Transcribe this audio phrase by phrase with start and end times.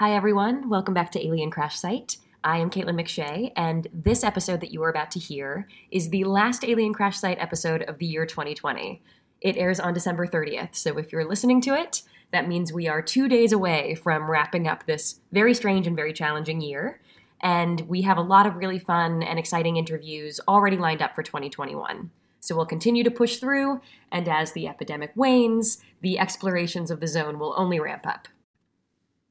[0.00, 0.70] Hi, everyone.
[0.70, 2.16] Welcome back to Alien Crash Site.
[2.42, 6.24] I am Caitlin McShea, and this episode that you are about to hear is the
[6.24, 9.02] last Alien Crash Site episode of the year 2020.
[9.42, 12.00] It airs on December 30th, so if you're listening to it,
[12.32, 16.14] that means we are two days away from wrapping up this very strange and very
[16.14, 17.02] challenging year.
[17.42, 21.22] And we have a lot of really fun and exciting interviews already lined up for
[21.22, 22.10] 2021.
[22.40, 27.06] So we'll continue to push through, and as the epidemic wanes, the explorations of the
[27.06, 28.28] zone will only ramp up.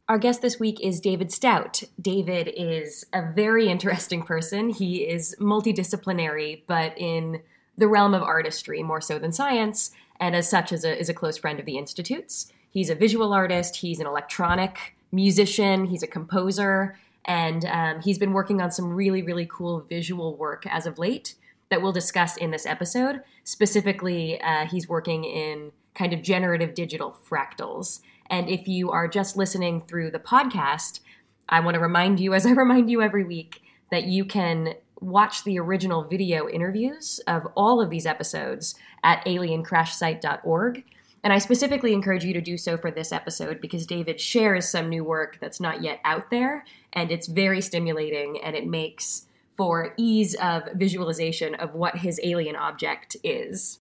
[0.10, 1.84] Our guest this week is David Stout.
[2.02, 4.70] David is a very interesting person.
[4.70, 7.44] He is multidisciplinary, but in
[7.78, 11.14] the realm of artistry more so than science, and as such is a, is a
[11.14, 12.52] close friend of the Institute's.
[12.72, 18.34] He's a visual artist, he's an electronic musician, he's a composer, and um, he's been
[18.34, 21.36] working on some really, really cool visual work as of late
[21.70, 23.22] that we'll discuss in this episode.
[23.44, 28.00] Specifically, uh, he's working in kind of generative digital fractals.
[28.30, 31.00] And if you are just listening through the podcast,
[31.48, 35.44] I want to remind you, as I remind you every week, that you can watch
[35.44, 40.84] the original video interviews of all of these episodes at aliencrashsite.org.
[41.24, 44.90] And I specifically encourage you to do so for this episode because David shares some
[44.90, 49.26] new work that's not yet out there, and it's very stimulating and it makes
[49.58, 53.80] for ease of visualization of what his alien object is.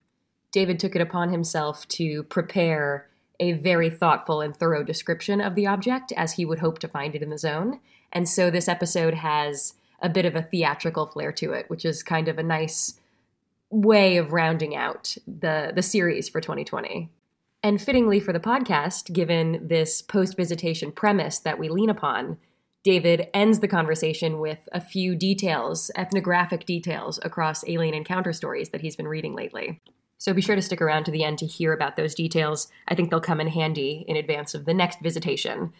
[0.50, 3.08] David took it upon himself to prepare
[3.42, 7.16] a very thoughtful and thorough description of the object as he would hope to find
[7.16, 7.80] it in the zone.
[8.12, 12.04] And so this episode has a bit of a theatrical flair to it, which is
[12.04, 13.00] kind of a nice
[13.68, 17.10] way of rounding out the the series for 2020.
[17.64, 22.38] And fittingly for the podcast, given this post visitation premise that we lean upon,
[22.84, 28.82] David ends the conversation with a few details, ethnographic details across alien encounter stories that
[28.82, 29.80] he's been reading lately.
[30.22, 32.68] So be sure to stick around to the end to hear about those details.
[32.86, 35.72] I think they'll come in handy in advance of the next visitation.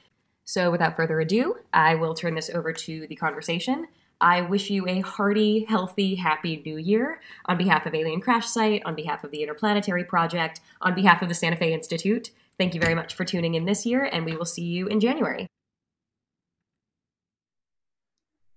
[0.45, 3.87] So without further ado, I will turn this over to the conversation.
[4.20, 8.83] I wish you a hearty, healthy, happy new year on behalf of Alien Crash Site,
[8.85, 12.33] on behalf of the Interplanetary Project, on behalf of the Santa Fe Institute.
[12.58, 14.98] Thank you very much for tuning in this year, and we will see you in
[14.98, 15.47] January.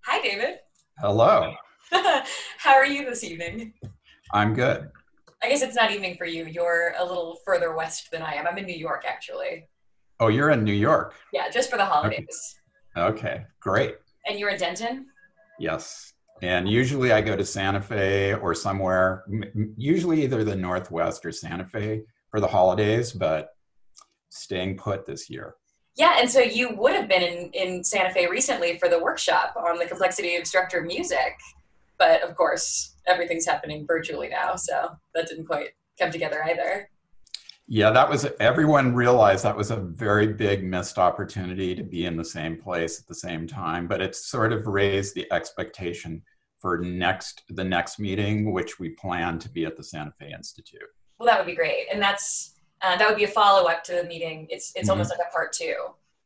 [0.06, 0.56] Hi, David.
[0.98, 1.54] Hello.
[1.92, 3.74] How are you this evening?
[4.34, 4.90] I'm good.
[5.46, 6.46] I guess it's not evening for you.
[6.46, 8.48] You're a little further west than I am.
[8.48, 9.68] I'm in New York, actually.
[10.20, 11.14] Oh, you're in New York?
[11.32, 12.56] Yeah, just for the holidays.
[12.98, 13.46] Okay, okay.
[13.60, 13.98] great.
[14.26, 15.06] And you're in Denton?
[15.60, 16.14] Yes.
[16.42, 19.24] And usually I go to Santa Fe or somewhere,
[19.78, 22.02] usually either the Northwest or Santa Fe
[22.32, 23.50] for the holidays, but
[24.30, 25.58] staying put this year.
[25.96, 29.56] Yeah, and so you would have been in, in Santa Fe recently for the workshop
[29.56, 31.38] on the complexity of structured music.
[31.98, 35.70] But of course, everything's happening virtually now, so that didn't quite
[36.00, 36.90] come together either.
[37.68, 42.16] Yeah, that was everyone realized that was a very big missed opportunity to be in
[42.16, 46.22] the same place at the same time, but it sort of raised the expectation
[46.60, 50.82] for next the next meeting, which we plan to be at the Santa Fe Institute.
[51.18, 53.94] Well, that would be great, and that's uh, that would be a follow up to
[53.94, 54.46] the meeting.
[54.50, 54.92] It's it's mm-hmm.
[54.92, 55.74] almost like a part 2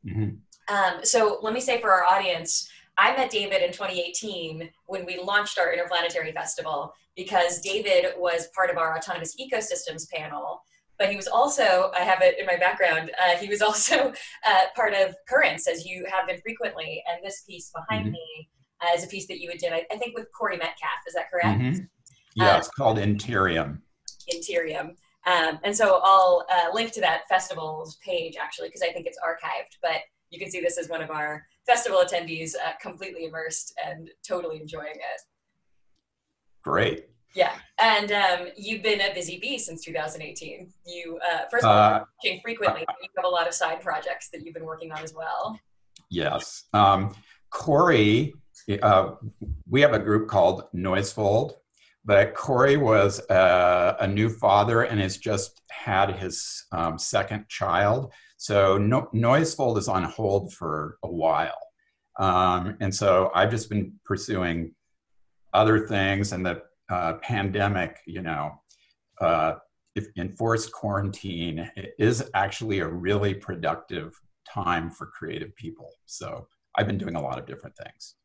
[0.07, 0.75] mm-hmm.
[0.75, 2.69] um, so let me say for our audience,
[2.99, 8.69] I met David in 2018 when we launched our Interplanetary Festival because David was part
[8.69, 10.61] of our Autonomous Ecosystems panel.
[10.97, 14.09] But he was also, I have it in my background, uh, he was also
[14.45, 17.01] uh, part of Currents, as you have been frequently.
[17.09, 18.13] And this piece behind mm-hmm.
[18.13, 18.49] me
[18.81, 20.99] uh, is a piece that you did, I, I, think, with Corey Metcalf.
[21.07, 21.61] Is that correct?
[21.61, 21.83] Mm-hmm.
[22.35, 23.79] Yeah, it's called Interium.
[24.33, 24.95] Interium.
[25.25, 29.19] Um, and so I'll uh, link to that festival's page actually, because I think it's
[29.25, 29.77] archived.
[29.81, 34.09] But you can see this as one of our festival attendees uh, completely immersed and
[34.27, 35.21] totally enjoying it.
[36.63, 37.05] Great.
[37.35, 40.73] Yeah, and um, you've been a busy bee since 2018.
[40.87, 44.29] You uh, first of all, uh, working frequently, you have a lot of side projects
[44.29, 45.59] that you've been working on as well.
[46.09, 47.13] Yes, um,
[47.51, 48.33] Corey.
[48.81, 49.11] Uh,
[49.69, 51.53] we have a group called Noisefold,
[52.05, 58.13] but Corey was uh, a new father and has just had his um, second child.
[58.37, 61.59] So no, Noisefold is on hold for a while.
[62.19, 64.73] Um, and so I've just been pursuing
[65.53, 68.61] other things and the uh, pandemic, you know,
[69.21, 69.55] uh,
[70.17, 74.13] enforced quarantine is actually a really productive
[74.47, 75.89] time for creative people.
[76.05, 76.47] So
[76.77, 78.15] I've been doing a lot of different things.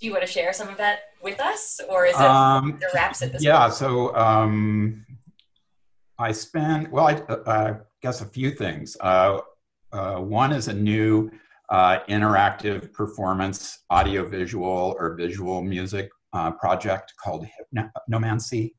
[0.00, 2.88] Do you want to share some of that with us, or is it um, the
[2.94, 3.74] wraps at this yeah, point?
[3.74, 5.04] so um,
[6.18, 8.96] I spent, well, I uh, guess a few things.
[9.00, 9.40] Uh,
[9.92, 11.30] uh, one is a new
[11.70, 18.72] uh, interactive performance, audiovisual or visual music uh, project called Hypnomancy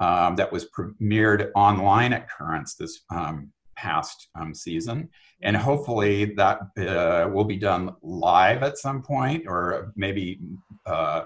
[0.00, 5.08] um, that was premiered online at Currents this um, past um, season.
[5.42, 10.40] And hopefully that uh, will be done live at some point, or maybe
[10.86, 11.24] uh,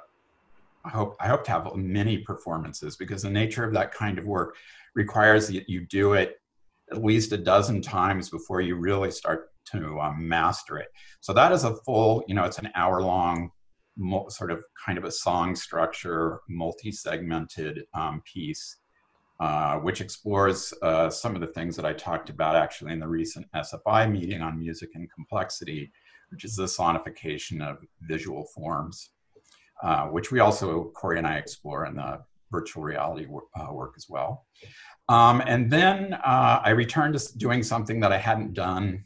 [0.84, 4.24] I hope I hope to have many performances because the nature of that kind of
[4.24, 4.56] work
[4.94, 6.40] requires that you do it
[6.90, 10.88] at least a dozen times before you really start to um, master it.
[11.20, 13.50] So that is a full, you know, it's an hour long
[14.28, 18.76] sort of kind of a song structure, multi-segmented um, piece,
[19.40, 23.06] uh, which explores uh, some of the things that I talked about actually in the
[23.06, 25.93] recent SFI meeting on music and complexity,
[26.31, 29.11] which is the sonification of visual forms,
[29.85, 32.19] uh, which we also, Corey and I explore in the
[32.50, 34.44] virtual reality uh, work as well.
[35.08, 39.05] Um, and then uh, I returned to doing something that I hadn't done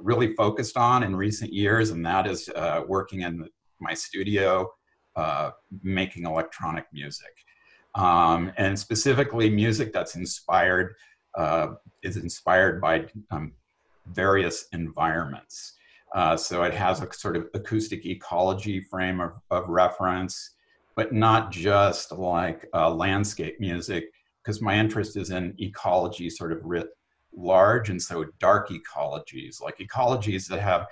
[0.00, 2.50] really focused on in recent years, and that is
[2.88, 3.48] working in
[3.80, 4.68] my studio
[5.84, 7.30] making electronic music.
[7.94, 10.94] Um, and specifically, music that's inspired
[11.36, 13.52] uh, is inspired by um,
[14.06, 15.74] various environments.
[16.36, 20.50] so it has a sort of acoustic ecology frame of, of reference,
[20.94, 24.12] but not just like landscape music
[24.42, 26.88] because my interest is in ecology sort of writ
[27.34, 30.86] large and so dark ecologies like ecologies that have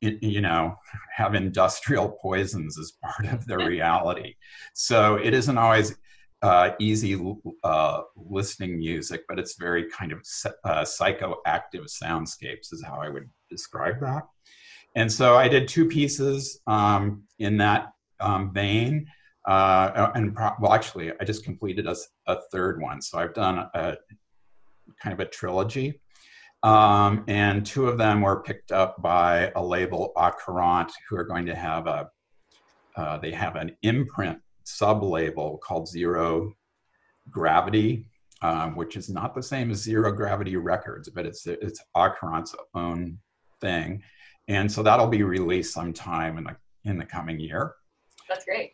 [0.00, 0.74] you know
[1.14, 4.34] have industrial poisons as part of their reality
[4.74, 5.96] so it isn't always
[6.46, 7.20] uh, easy
[7.64, 10.18] uh, listening music but it's very kind of
[10.64, 14.22] uh, psychoactive soundscapes is how i would describe that
[14.94, 19.06] and so i did two pieces um, in that um, vein
[19.46, 21.94] uh, and pro- well, actually, I just completed a,
[22.26, 23.00] a, third one.
[23.00, 23.96] So I've done a
[25.00, 26.00] kind of a trilogy.
[26.62, 31.46] Um, and two of them were picked up by a label, Acurant, who are going
[31.46, 32.10] to have a,
[32.96, 36.52] uh, they have an imprint sub label called Zero
[37.30, 38.08] Gravity,
[38.42, 43.18] um, which is not the same as Zero Gravity Records, but it's, it's Acurant's own
[43.60, 44.02] thing.
[44.48, 47.74] And so that'll be released sometime in the, in the coming year.
[48.28, 48.72] That's great.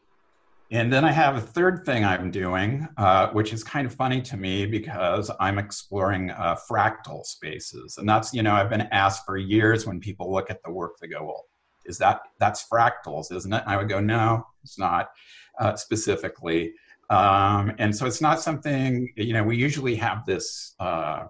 [0.71, 4.23] And then I have a third thing I'm doing, uh, which is kind of funny
[4.23, 7.99] to me because I'm exploring uh, fractal spaces.
[7.99, 10.93] And that's, you know, I've been asked for years when people look at the work,
[10.99, 11.45] they go, well,
[11.85, 13.63] is that, that's fractals, isn't it?
[13.63, 15.11] And I would go, no, it's not
[15.59, 16.73] uh, specifically.
[17.11, 21.25] Um, and so it's not something, you know, we usually have this uh,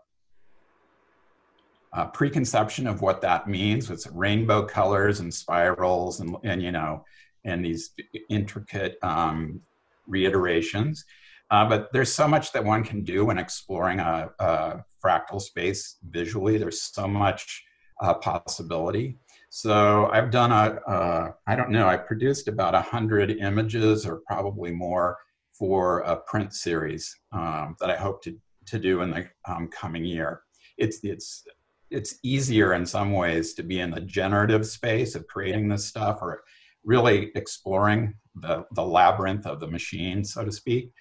[1.93, 3.91] uh, preconception of what that means.
[3.91, 7.05] It's rainbow colors and spirals and, and you know,
[7.45, 7.91] and these
[8.31, 9.61] intricate um,
[10.07, 11.05] reiterations.
[11.51, 15.97] Uh, but there's so much that one can do when exploring a, a fractal space
[16.09, 16.57] visually.
[16.57, 17.63] There's so much
[18.01, 19.19] uh, possibility.
[19.55, 24.71] So I've done a, uh, I don't know, I produced about 100 images or probably
[24.71, 25.19] more
[25.53, 28.35] for a print series um, that I hope to,
[28.69, 30.41] to do in the um, coming year.
[30.79, 31.45] It's, it's,
[31.91, 36.21] it's easier in some ways to be in the generative space of creating this stuff
[36.23, 36.45] or
[36.83, 40.93] really exploring the, the labyrinth of the machine, so to speak,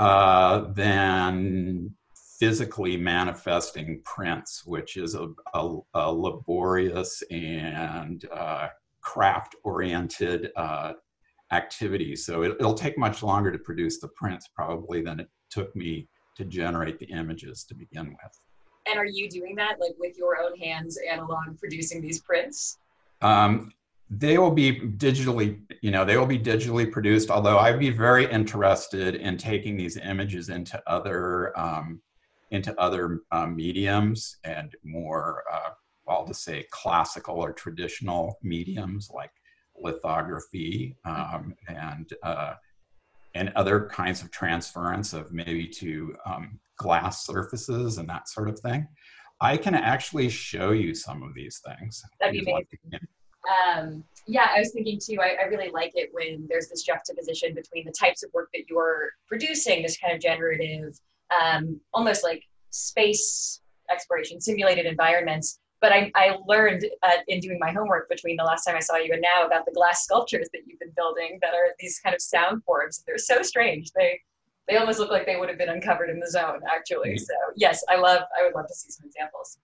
[0.00, 1.94] uh, than
[2.42, 8.66] physically manifesting prints, which is a, a, a laborious and uh,
[9.00, 10.94] craft oriented uh,
[11.52, 12.16] activity.
[12.16, 16.08] So it, will take much longer to produce the prints probably than it took me
[16.36, 18.40] to generate the images to begin with.
[18.86, 22.78] And are you doing that like with your own hands analog producing these prints?
[23.20, 23.70] Um,
[24.10, 28.30] they will be digitally you know they will be digitally produced although i'd be very
[28.30, 31.98] interested in taking these images into other um,
[32.52, 35.70] into other um, mediums and more uh,
[36.08, 39.32] i'll just say classical or traditional mediums like
[39.76, 42.54] lithography um, and uh,
[43.34, 48.58] and other kinds of transference of maybe to um, glass surfaces and that sort of
[48.60, 48.86] thing.
[49.40, 53.08] I can actually show you some of these things That'd be amazing.
[53.66, 57.54] Um, yeah, I was thinking too, I, I, really like it when there's this juxtaposition
[57.54, 60.96] between the types of work that you're producing, this kind of generative,
[61.40, 63.60] um, almost like space
[63.90, 65.58] exploration, simulated environments.
[65.80, 68.96] But I, I learned uh, in doing my homework between the last time I saw
[68.96, 72.14] you and now about the glass sculptures that you've been building that are these kind
[72.14, 73.02] of sound forms.
[73.06, 73.90] They're so strange.
[73.96, 74.20] They
[74.68, 77.18] they almost look like they would have been uncovered in the zone, actually.
[77.18, 78.22] So yes, I love.
[78.38, 79.58] I would love to see some examples.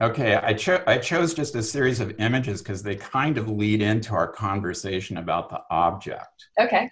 [0.00, 3.80] Okay, I, cho- I chose just a series of images because they kind of lead
[3.80, 6.48] into our conversation about the object.
[6.60, 6.90] Okay.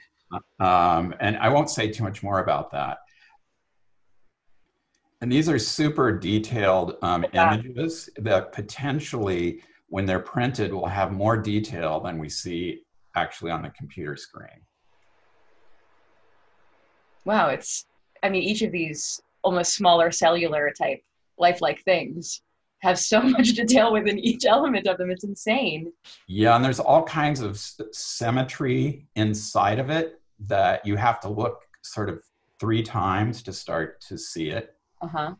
[0.58, 2.98] Um, and I won't say too much more about that.
[5.24, 7.54] And these are super detailed um, yeah.
[7.54, 12.82] images that potentially, when they're printed, will have more detail than we see
[13.16, 14.60] actually on the computer screen.
[17.24, 17.86] Wow, it's,
[18.22, 21.00] I mean, each of these almost smaller cellular type
[21.38, 22.42] lifelike things
[22.82, 25.08] have so much detail within each element of them.
[25.08, 25.90] It's insane.
[26.26, 27.58] Yeah, and there's all kinds of
[27.92, 32.22] symmetry inside of it that you have to look sort of
[32.60, 34.74] three times to start to see it.
[35.00, 35.34] Uh-huh.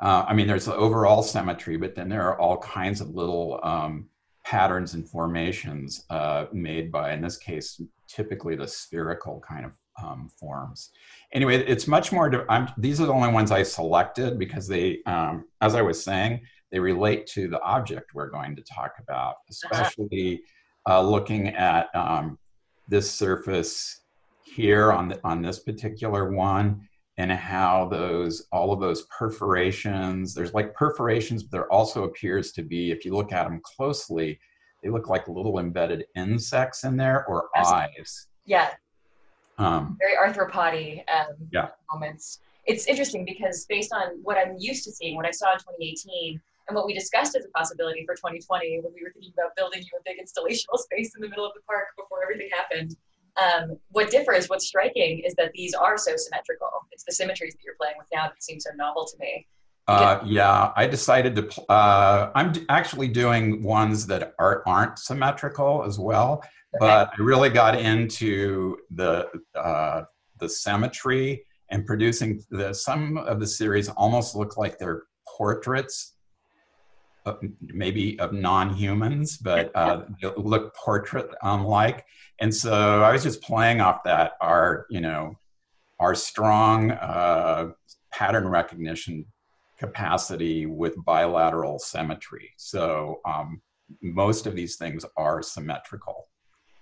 [0.00, 3.60] Uh, I mean, there's the overall symmetry, but then there are all kinds of little
[3.62, 4.08] um,
[4.44, 10.30] patterns and formations uh, made by, in this case, typically the spherical kind of um,
[10.38, 10.90] forms.
[11.32, 15.44] Anyway, it's much more, I'm, these are the only ones I selected because they, um,
[15.60, 16.40] as I was saying,
[16.72, 20.42] they relate to the object we're going to talk about, especially
[20.88, 22.38] uh, looking at um,
[22.88, 24.00] this surface
[24.42, 26.88] here on, the, on this particular one
[27.20, 32.62] and how those all of those perforations there's like perforations but there also appears to
[32.62, 34.38] be if you look at them closely
[34.82, 38.28] they look like little embedded insects in there or eyes.
[38.46, 38.70] Yeah.
[39.58, 41.68] Um, very arthropody um, yeah.
[41.92, 42.40] moments.
[42.64, 46.40] It's interesting because based on what i'm used to seeing what i saw in 2018
[46.68, 49.82] and what we discussed as a possibility for 2020 when we were thinking about building
[49.82, 52.96] you a big installational space in the middle of the park before everything happened
[53.36, 56.70] um, what differs, what's striking, is that these are so symmetrical.
[56.92, 59.46] It's the symmetries that you're playing with now that seem so novel to me.
[59.88, 61.62] Uh, yeah, I decided to.
[61.70, 66.78] Uh, I'm actually doing ones that are, aren't symmetrical as well, okay.
[66.78, 70.02] but I really got into the uh,
[70.38, 72.72] the symmetry and producing the.
[72.72, 76.14] Some of the series almost look like they're portraits,
[77.60, 82.04] maybe of non-humans, but uh, they look portrait-like.
[82.40, 85.38] And so I was just playing off that our, you know,
[85.98, 87.72] our strong uh,
[88.10, 89.26] pattern recognition
[89.78, 92.50] capacity with bilateral symmetry.
[92.56, 93.60] So um,
[94.02, 96.28] most of these things are symmetrical.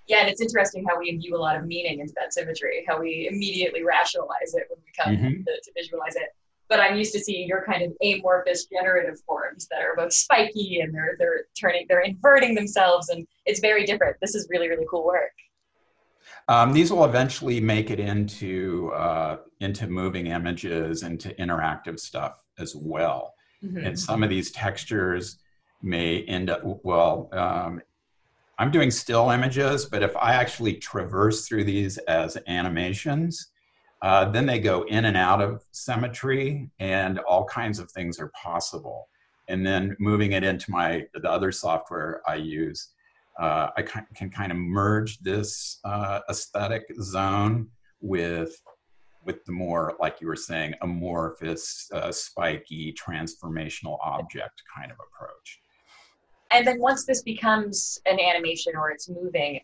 [0.07, 2.99] Yeah, and it's interesting how we imbue a lot of meaning into that symmetry, how
[2.99, 5.43] we immediately rationalize it when we come mm-hmm.
[5.43, 6.31] to, to visualize it
[6.69, 10.81] but I'm used to seeing your kind of amorphous generative forms that are both spiky
[10.81, 14.17] and they're they're turning they're inverting themselves and it's very different.
[14.21, 15.33] This is really really cool work.
[16.49, 22.75] Um, these will eventually make it into uh, into moving images, into interactive stuff as
[22.75, 23.35] well.
[23.63, 23.85] Mm-hmm.
[23.85, 25.39] And some of these textures
[25.83, 27.29] may end up well.
[27.33, 27.83] Um,
[28.59, 33.51] I'm doing still images, but if I actually traverse through these as animations,
[34.03, 38.33] uh, then they go in and out of symmetry, and all kinds of things are
[38.43, 39.09] possible.
[39.49, 42.89] And then moving it into my the other software I use,
[43.39, 47.69] uh, I can, kind of merge this uh, aesthetic zone
[48.01, 48.61] with
[49.25, 55.61] with the more, like you were saying, amorphous, uh, spiky, transformational object kind of approach.
[56.51, 59.61] And then once this becomes an animation or it's moving,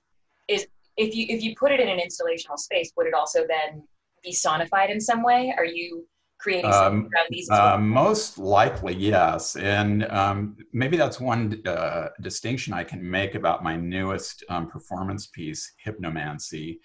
[0.49, 0.67] is
[0.97, 3.83] if you if you put it in an installational space, would it also then
[4.23, 5.55] be sonified in some way?
[5.57, 6.07] Are you
[6.45, 7.51] creating um, around these?
[7.51, 9.57] Uh, most likely, yes.
[9.57, 15.27] And um, maybe that's one uh, distinction I can make about my newest um, performance
[15.27, 16.79] piece, Hypnomancy,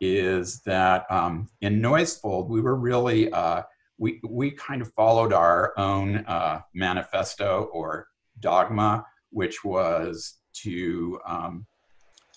[0.00, 3.62] is that um, in Noisefold, we were really, uh,
[3.98, 8.06] we, we kind of followed our own uh, manifesto or
[8.38, 11.66] dogma, which was to um,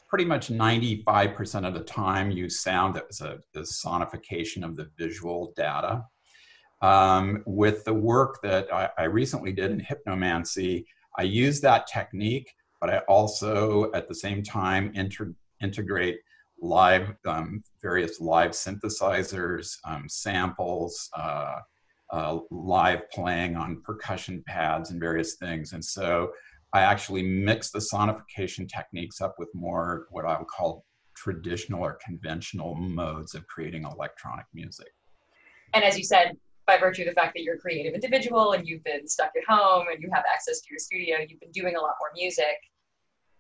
[0.10, 4.90] pretty much 95% of the time use sound that was a, a sonification of the
[4.98, 6.04] visual data.
[6.84, 10.84] Um, with the work that I, I, recently did in hypnomancy,
[11.18, 16.20] I use that technique, but I also at the same time inter- integrate
[16.62, 21.60] live, um, various live synthesizers, um, samples, uh,
[22.12, 25.72] uh, live playing on percussion pads and various things.
[25.72, 26.32] And so
[26.74, 30.84] I actually mix the sonification techniques up with more what I would call
[31.16, 34.90] traditional or conventional modes of creating electronic music.
[35.74, 36.34] And as you said,
[36.66, 39.44] by virtue of the fact that you're a creative individual and you've been stuck at
[39.48, 42.58] home and you have access to your studio, you've been doing a lot more music.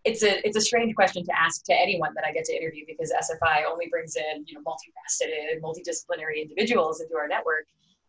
[0.03, 2.83] It's a it's a strange question to ask to anyone that I get to interview
[2.85, 7.67] because SFI only brings in you know multifaceted, multidisciplinary individuals into our network.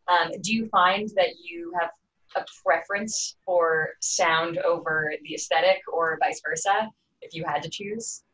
[0.09, 1.91] Um, do you find that you have
[2.37, 6.91] a preference for sound over the aesthetic or vice versa
[7.23, 8.25] if you had to choose?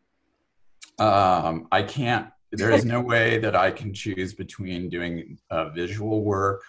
[0.99, 6.25] Um, I can't, there is no way that I can choose between doing uh, visual
[6.25, 6.62] work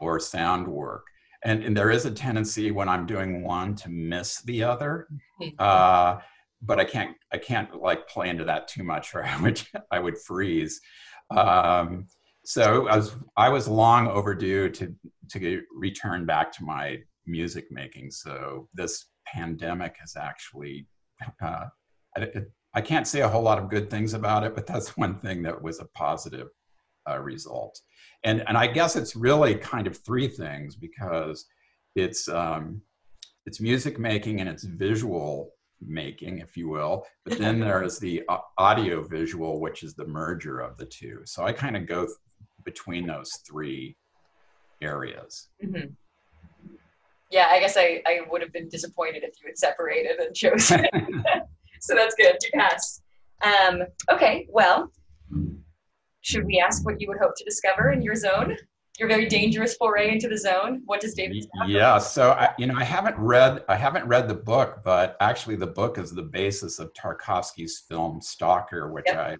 [0.00, 1.04] or sound work.
[1.44, 5.08] And, and, there is a tendency when I'm doing one to miss the other.
[5.40, 5.54] Mm-hmm.
[5.58, 6.20] Uh,
[6.60, 9.98] but I can't, I can't like play into that too much or I would, I
[9.98, 10.80] would freeze.
[11.30, 12.06] Um,
[12.44, 14.94] so I was I was long overdue to
[15.30, 18.10] to get, return back to my music making.
[18.10, 20.86] So this pandemic has actually
[21.40, 21.66] uh,
[22.16, 22.28] I,
[22.74, 25.42] I, can't say a whole lot of good things about it, but that's one thing
[25.42, 26.48] that was a positive
[27.08, 27.80] uh, result.
[28.24, 31.46] And, and I guess it's really kind of three things because
[31.96, 32.82] it's, um,
[33.46, 37.04] it's music making and it's visual making, if you will.
[37.24, 41.22] But then there is the uh, audio visual, which is the merger of the two.
[41.24, 42.16] So I kind of go th-
[42.64, 43.96] between those three
[44.80, 45.48] areas.
[45.64, 45.90] Mm-hmm.
[47.30, 50.86] Yeah, I guess I, I would have been disappointed if you had separated and chosen.
[51.86, 52.36] so that's good.
[52.42, 53.02] You pass.
[53.42, 54.92] Um, okay, well,
[56.20, 58.56] should we ask what you would hope to discover in your zone?
[58.98, 60.82] Your very dangerous foray into the zone.
[60.84, 61.44] What does David?
[61.66, 65.56] Yeah, so I, you know, I haven't read I haven't read the book, but actually,
[65.56, 69.16] the book is the basis of Tarkovsky's film Stalker, which yep.
[69.16, 69.36] I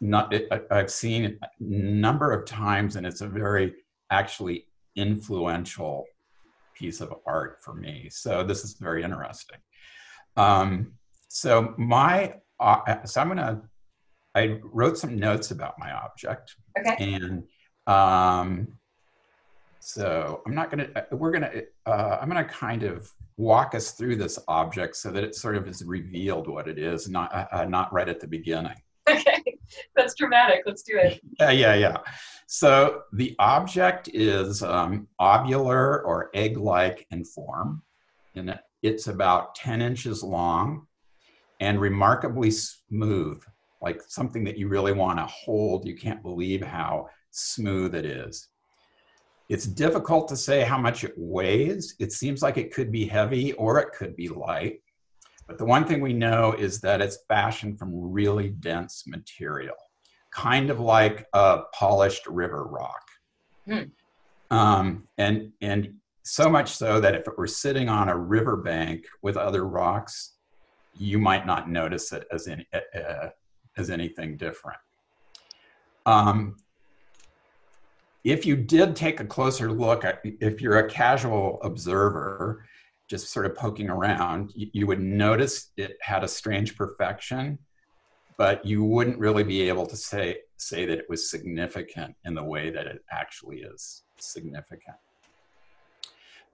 [0.00, 0.32] not
[0.70, 3.74] I've seen a number of times, and it's a very
[4.10, 6.04] actually influential
[6.74, 8.08] piece of art for me.
[8.10, 9.58] So this is very interesting.
[10.36, 10.92] Um,
[11.36, 13.60] so my uh, so I'm gonna
[14.34, 16.56] I wrote some notes about my object.
[16.78, 16.96] Okay.
[16.98, 17.44] And
[17.86, 18.68] um,
[19.80, 21.52] so I'm not gonna uh, we're gonna
[21.84, 25.68] uh, I'm gonna kind of walk us through this object so that it sort of
[25.68, 28.80] is revealed what it is, not uh, uh not right at the beginning.
[29.06, 29.58] Okay,
[29.94, 30.62] that's dramatic.
[30.64, 31.20] Let's do it.
[31.38, 31.96] Yeah, yeah, yeah.
[32.46, 37.82] So the object is um, ovular or egg-like in form,
[38.34, 40.86] and it's about 10 inches long
[41.60, 43.42] and remarkably smooth,
[43.82, 45.86] like something that you really want to hold.
[45.86, 48.48] You can't believe how smooth it is.
[49.48, 51.94] It's difficult to say how much it weighs.
[51.98, 54.80] It seems like it could be heavy or it could be light.
[55.46, 59.76] But the one thing we know is that it's fashioned from really dense material,
[60.32, 63.02] kind of like a polished river rock.
[63.66, 63.82] Hmm.
[64.50, 65.94] Um, and, and
[66.24, 70.35] so much so that if it were sitting on a riverbank with other rocks,
[70.98, 73.28] you might not notice it as, any, uh,
[73.76, 74.78] as anything different.
[76.04, 76.56] Um,
[78.24, 82.64] if you did take a closer look, if you're a casual observer,
[83.08, 87.58] just sort of poking around, you, you would notice it had a strange perfection,
[88.36, 92.42] but you wouldn't really be able to say, say that it was significant in the
[92.42, 94.96] way that it actually is significant.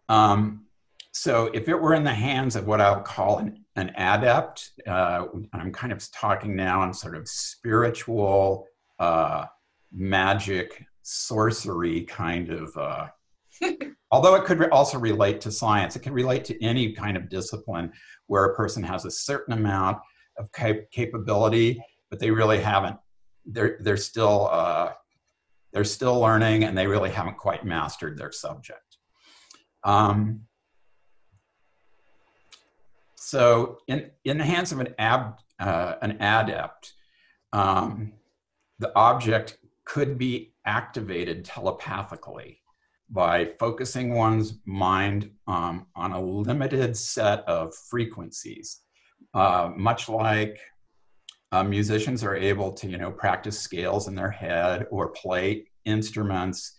[0.08, 0.66] Um,
[1.12, 5.26] so if it were in the hands of what I'll call an, an adept, uh,
[5.52, 8.66] I'm kind of talking now on sort of spiritual,
[8.98, 9.46] uh,
[9.92, 13.08] magic, sorcery kind of uh,
[14.10, 17.92] Although it could also relate to science, it can relate to any kind of discipline
[18.26, 19.98] where a person has a certain amount
[20.38, 22.96] of cap- capability, but they really haven't.
[23.44, 24.92] They're they're still uh,
[25.72, 28.98] they're still learning, and they really haven't quite mastered their subject.
[29.84, 30.42] Um,
[33.24, 36.94] so, in in the hands of an ab uh, an adept,
[37.52, 38.14] um,
[38.80, 42.60] the object could be activated telepathically
[43.10, 48.80] by focusing one's mind um, on a limited set of frequencies,
[49.34, 50.58] uh, much like
[51.52, 56.74] uh, musicians are able to, you know, practice scales in their head or play instruments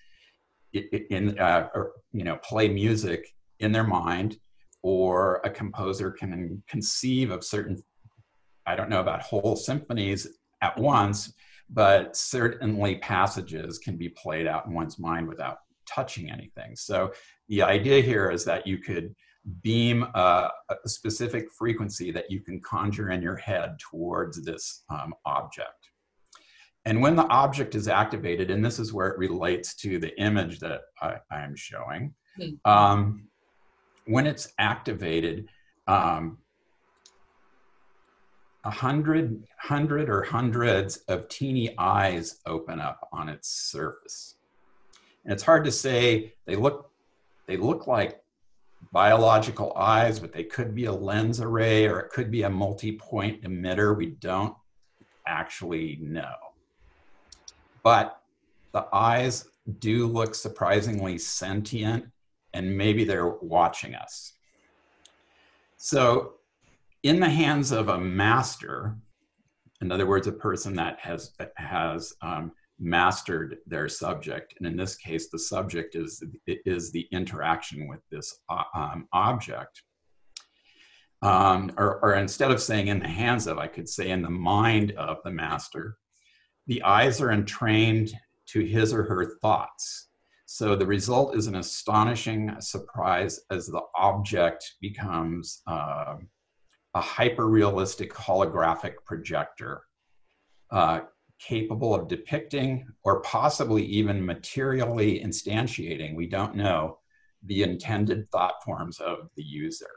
[0.74, 3.28] in, uh, or, you know, play music
[3.60, 4.38] in their mind,
[4.84, 7.82] or a composer can conceive of certain,
[8.68, 10.28] I don't know about whole symphonies
[10.62, 11.34] at once,
[11.70, 16.76] but certainly passages can be played out in one's mind without touching anything.
[16.76, 17.14] So
[17.48, 19.16] the idea here is that you could
[19.62, 25.14] beam a, a specific frequency that you can conjure in your head towards this um,
[25.26, 25.90] object.
[26.86, 30.60] And when the object is activated, and this is where it relates to the image
[30.60, 32.50] that I, am showing, hmm.
[32.70, 33.28] um,
[34.06, 35.50] when it's activated,
[35.88, 36.38] um,
[38.64, 44.36] a hundred, hundred or hundreds of teeny eyes open up on its surface.
[45.24, 46.90] And it's hard to say they look
[47.46, 48.22] they look like
[48.94, 53.44] biological eyes, but they could be a lens array or it could be a multi-point
[53.44, 53.96] emitter.
[53.96, 54.56] We don't
[55.28, 56.36] actually know.
[57.84, 58.22] But
[58.72, 59.46] the eyes
[59.80, 62.06] do look surprisingly sentient
[62.54, 64.34] and maybe they're watching us.
[65.78, 66.36] So
[67.04, 68.96] in the hands of a master,
[69.82, 74.54] in other words, a person that has, has um, mastered their subject.
[74.58, 79.82] And in this case, the subject is, is the interaction with this uh, um, object.
[81.22, 84.30] Um, or, or instead of saying in the hands of, I could say in the
[84.30, 85.98] mind of the master,
[86.68, 88.14] the eyes are entrained
[88.48, 90.10] to his or her thoughts.
[90.54, 96.18] So the result is an astonishing surprise as the object becomes uh,
[96.94, 99.82] a hyper realistic holographic projector
[100.70, 101.00] uh,
[101.40, 107.00] capable of depicting or possibly even materially instantiating, we don't know,
[107.44, 109.90] the intended thought forms of the user.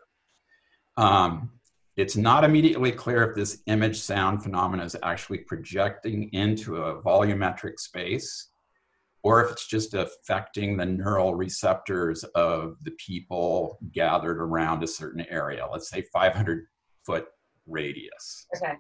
[0.97, 1.51] Um,
[1.99, 7.79] it's not immediately clear if this image sound phenomena is actually projecting into a volumetric
[7.79, 8.53] space
[9.27, 15.27] or if it's just affecting the neural receptors of the people gathered around a certain
[15.29, 16.69] area, let's say 500
[17.05, 17.27] foot
[17.67, 18.47] radius.
[18.57, 18.75] Okay.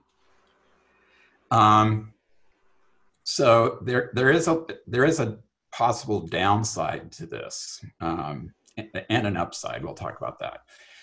[1.50, 2.12] Um,
[3.24, 5.38] so there, there is a there is a
[5.72, 9.84] possible downside to this, um, and an upside.
[9.84, 10.60] We'll talk about that.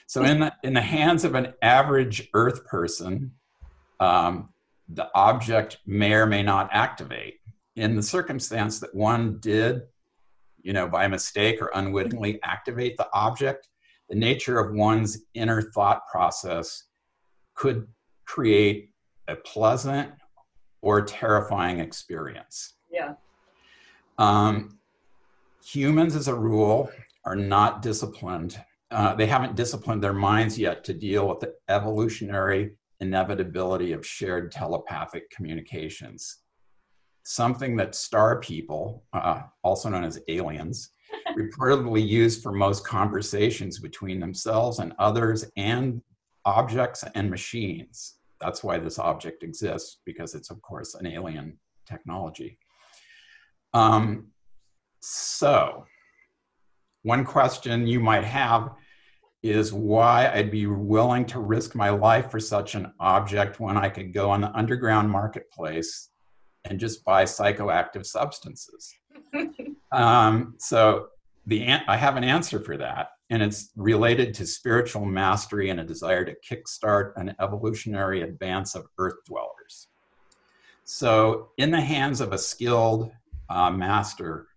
[0.08, 3.34] So in the in the hands of an average Earth person,
[3.99, 4.53] um,
[4.88, 7.41] the object may or may not activate.
[7.75, 9.81] In the circumstance that one did,
[10.62, 13.67] you know, by mistake or unwittingly activate the object,
[14.09, 16.83] the nature of one's inner thought process
[17.55, 17.88] could
[18.25, 18.91] create
[19.27, 20.12] a pleasant
[20.81, 22.75] or terrifying experience.
[22.91, 23.13] Yeah.
[24.17, 24.77] Um,
[25.65, 26.91] humans, as a rule,
[27.25, 28.59] are not disciplined.
[28.91, 34.51] Uh, they haven't disciplined their minds yet to deal with the evolutionary inevitability of shared
[34.51, 36.42] telepathic communications.
[37.23, 40.89] Something that star people, uh, also known as aliens,
[41.38, 46.01] reportedly use for most conversations between themselves and others and
[46.45, 48.15] objects and machines.
[48.41, 51.57] That's why this object exists, because it's, of course, an alien
[51.88, 52.57] technology.
[53.73, 54.27] Um,
[55.01, 55.86] so,
[57.03, 58.71] one question you might have
[59.41, 63.89] is why I'd be willing to risk my life for such an object when I
[63.89, 66.09] could go on the underground marketplace
[66.65, 68.95] and just buy psychoactive substances.
[69.91, 71.08] um, so
[71.45, 75.84] the I have an answer for that and it's related to spiritual mastery and a
[75.84, 79.88] desire to kickstart an evolutionary advance of earth dwellers.
[80.84, 83.12] So, in the hands of a skilled
[83.49, 84.49] uh, master,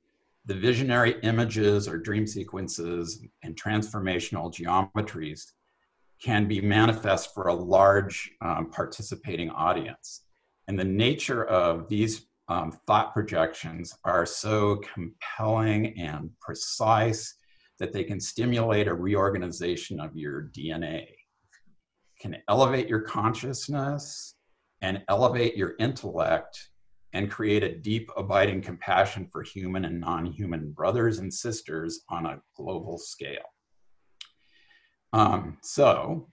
[0.44, 5.52] the visionary images or dream sequences and transformational geometries
[6.22, 10.25] can be manifest for a large um, participating audience.
[10.68, 17.34] And the nature of these um, thought projections are so compelling and precise
[17.78, 21.06] that they can stimulate a reorganization of your DNA,
[22.20, 24.34] can elevate your consciousness
[24.82, 26.70] and elevate your intellect
[27.12, 32.26] and create a deep, abiding compassion for human and non human brothers and sisters on
[32.26, 33.52] a global scale.
[35.12, 36.28] Um, so,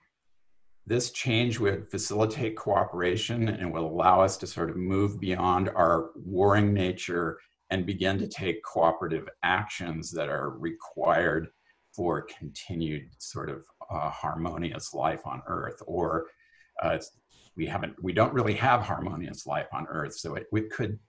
[0.85, 6.11] this change would facilitate cooperation and will allow us to sort of move beyond our
[6.15, 11.47] warring nature and begin to take cooperative actions that are required
[11.95, 16.25] for continued sort of uh, harmonious life on earth or
[16.81, 16.97] uh,
[17.55, 20.99] we haven't we don't really have harmonious life on earth so it, it could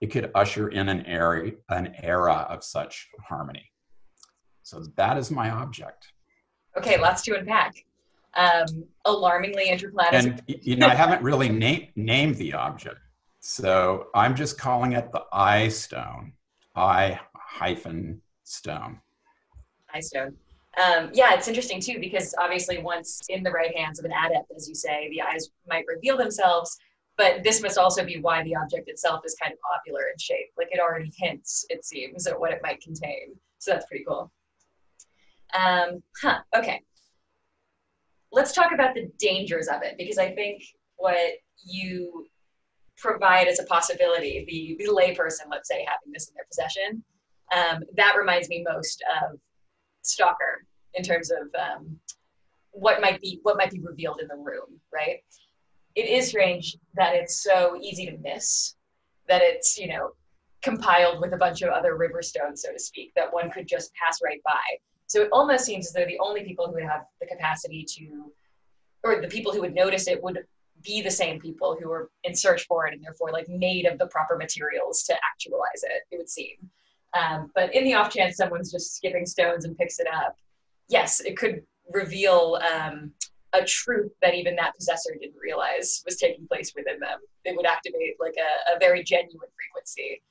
[0.00, 3.70] it could usher in an era an era of such harmony.
[4.62, 6.12] So that is my object.
[6.76, 7.74] Okay lots to unpack
[8.36, 12.98] um, alarmingly interplanetary and you know i haven't really na- named the object
[13.46, 16.32] so I'm just calling it the I stone,
[16.74, 19.00] I hyphen stone.
[19.94, 20.34] I stone.
[20.84, 24.50] Um, yeah, it's interesting too because obviously, once in the right hands of an adept,
[24.56, 26.76] as you say, the eyes might reveal themselves.
[27.16, 30.50] But this must also be why the object itself is kind of popular in shape.
[30.58, 33.36] Like it already hints, it seems, at what it might contain.
[33.58, 34.32] So that's pretty cool.
[35.54, 36.40] Um, huh.
[36.54, 36.82] Okay.
[38.36, 40.62] Let's talk about the dangers of it because I think
[40.96, 41.16] what
[41.64, 42.26] you
[42.98, 47.02] provide as a possibility the, the layperson, let's say, having this in their possession.
[47.56, 49.38] Um, that reminds me most of
[50.02, 51.98] Stalker in terms of um,
[52.72, 55.20] what might be what might be revealed in the room, right?
[55.94, 58.74] It is strange that it's so easy to miss,
[59.28, 60.10] that it's you know
[60.60, 63.92] compiled with a bunch of other river stones, so to speak, that one could just
[63.94, 64.60] pass right by.
[65.06, 68.32] So it almost seems as though the only people who would have the capacity to,
[69.04, 70.44] or the people who would notice it would
[70.82, 73.98] be the same people who were in search for it and therefore like made of
[73.98, 76.56] the proper materials to actualize it it would seem.
[77.14, 80.36] Um, but in the off chance someone's just skipping stones and picks it up
[80.88, 83.12] yes it could reveal um,
[83.52, 87.18] a truth that even that possessor didn't realize was taking place within them.
[87.44, 90.22] It would activate like a, a very genuine frequency.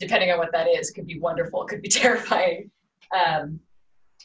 [0.00, 2.70] Depending on what that is could be wonderful could be terrifying.
[3.14, 3.60] Um,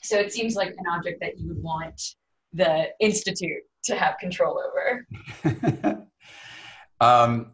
[0.03, 2.01] so it seems like an object that you would want
[2.53, 6.07] the institute to have control over?
[7.01, 7.53] um,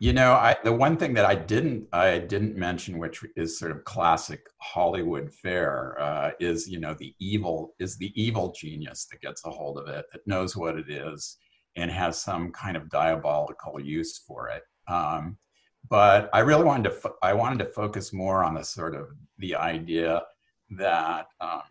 [0.00, 3.70] you know, I, the one thing that I didn't I didn't mention, which is sort
[3.70, 9.20] of classic Hollywood fare, uh, is you know the evil is the evil genius that
[9.20, 11.38] gets a hold of it, that knows what it is,
[11.76, 14.62] and has some kind of diabolical use for it.
[14.88, 15.38] Um,
[15.88, 19.08] but I really wanted to fo- I wanted to focus more on the sort of
[19.38, 20.22] the idea
[20.78, 21.62] that um,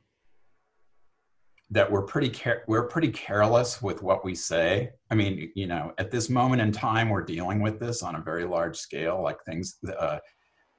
[1.71, 4.91] that we're pretty care- we're pretty careless with what we say.
[5.09, 8.21] I mean, you know, at this moment in time, we're dealing with this on a
[8.21, 10.19] very large scale, like things uh,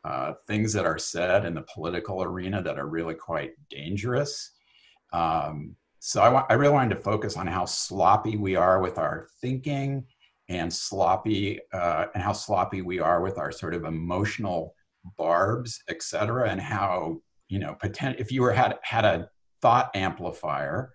[0.05, 4.53] uh, things that are said in the political arena that are really quite dangerous.
[5.13, 9.29] Um, so I, I really wanted to focus on how sloppy we are with our
[9.41, 10.05] thinking
[10.51, 14.75] and sloppy uh, and how sloppy we are with our sort of emotional
[15.17, 19.29] barbs, et cetera, and how you know, potent- if you were had had a
[19.61, 20.93] thought amplifier,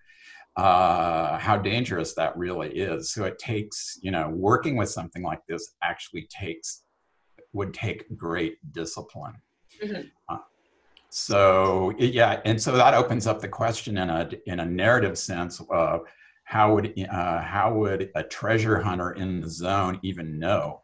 [0.56, 3.12] uh, how dangerous that really is.
[3.12, 6.82] So it takes, you know, working with something like this actually takes
[7.52, 9.34] would take great discipline.
[9.82, 10.08] Mm-hmm.
[10.28, 10.38] Uh,
[11.08, 15.60] so yeah, and so that opens up the question in a in a narrative sense
[15.70, 16.02] of
[16.44, 20.82] how would uh, how would a treasure hunter in the zone even know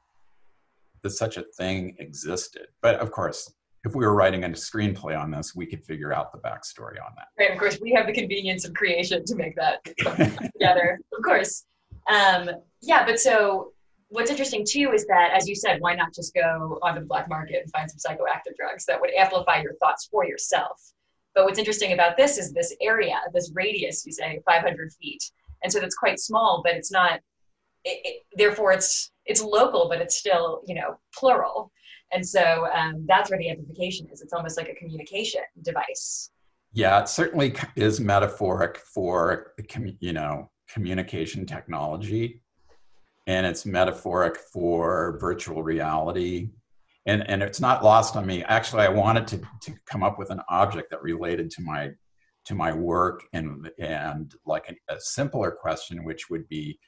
[1.02, 2.68] that such a thing existed?
[2.82, 3.52] But of course,
[3.86, 7.12] if we were writing a screenplay on this, we could figure out the backstory on
[7.16, 7.28] that.
[7.38, 9.84] Right, of course, we have the convenience of creation to make that
[10.52, 11.64] together, of course.
[12.12, 12.50] Um,
[12.82, 13.72] yeah, but so
[14.08, 17.28] what's interesting too is that, as you said, why not just go onto the black
[17.28, 20.82] market and find some psychoactive drugs that would amplify your thoughts for yourself?
[21.36, 25.22] But what's interesting about this is this area, this radius, you say 500 feet.
[25.62, 27.20] And so that's quite small, but it's not,
[27.84, 31.70] it, it, therefore it's, it's local, but it's still, you know, plural.
[32.12, 34.20] And so um, that's where the amplification is.
[34.20, 36.30] It's almost like a communication device.
[36.72, 39.54] Yeah, it certainly is metaphoric for
[40.00, 42.42] you know communication technology,
[43.26, 46.50] and it's metaphoric for virtual reality.
[47.08, 48.42] And, and it's not lost on me.
[48.42, 51.90] Actually, I wanted to, to come up with an object that related to my
[52.46, 56.78] to my work and and like a, a simpler question, which would be,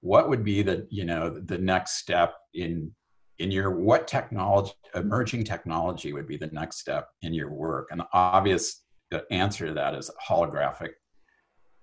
[0.00, 2.92] what would be the you know the next step in
[3.38, 7.88] in your what technology emerging technology would be the next step in your work?
[7.90, 8.82] And the obvious
[9.30, 10.90] answer to that is holographic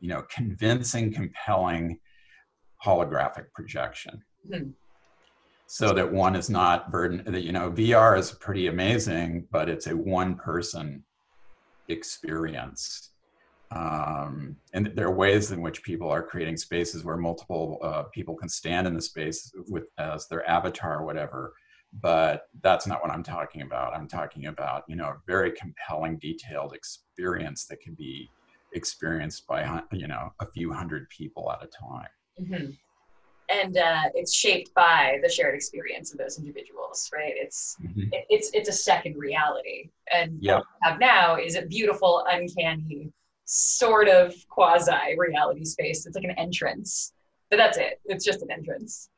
[0.04, 2.00] you know convincing compelling
[2.86, 4.22] holographic projection.
[4.52, 4.72] Mm-hmm.
[5.68, 9.88] so that one is not burdened that you know vr is pretty amazing but it's
[9.88, 11.06] a one person
[11.88, 13.13] experience
[13.76, 18.36] um, and there are ways in which people are creating spaces where multiple uh, people
[18.36, 21.54] can stand in the space with as their avatar or whatever
[22.02, 26.18] but that's not what i'm talking about i'm talking about you know a very compelling
[26.18, 28.30] detailed experience that can be
[28.74, 32.08] experienced by you know a few hundred people at a time
[32.42, 32.72] mm-hmm.
[33.50, 38.12] and uh, it's shaped by the shared experience of those individuals right it's mm-hmm.
[38.12, 40.58] it, it's it's a second reality and yep.
[40.58, 43.12] what we have now is a beautiful uncanny
[43.46, 46.06] sort of quasi reality space.
[46.06, 47.14] It's like an entrance,
[47.50, 48.00] but that's it.
[48.06, 49.10] It's just an entrance.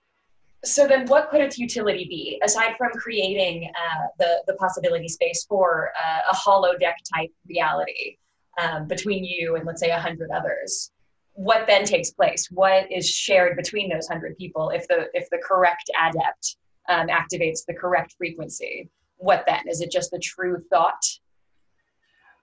[0.64, 5.46] So then, what could its utility be aside from creating uh, the the possibility space
[5.48, 8.18] for uh, a holodeck type reality
[8.60, 10.92] um, between you and let's say a hundred others?
[11.34, 12.48] What then takes place?
[12.50, 16.58] What is shared between those hundred people if the if the correct adept
[16.90, 18.90] um, activates the correct frequency?
[19.18, 19.92] What then is it?
[19.92, 21.04] Just the true thought?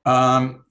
[0.04, 0.64] Um,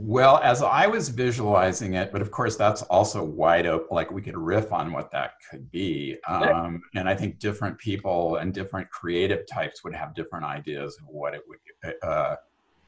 [0.00, 3.88] well, as I was visualizing it, but of course that's also wide open.
[3.90, 8.36] Like we could riff on what that could be, um, and I think different people
[8.36, 12.36] and different creative types would have different ideas of what it would uh,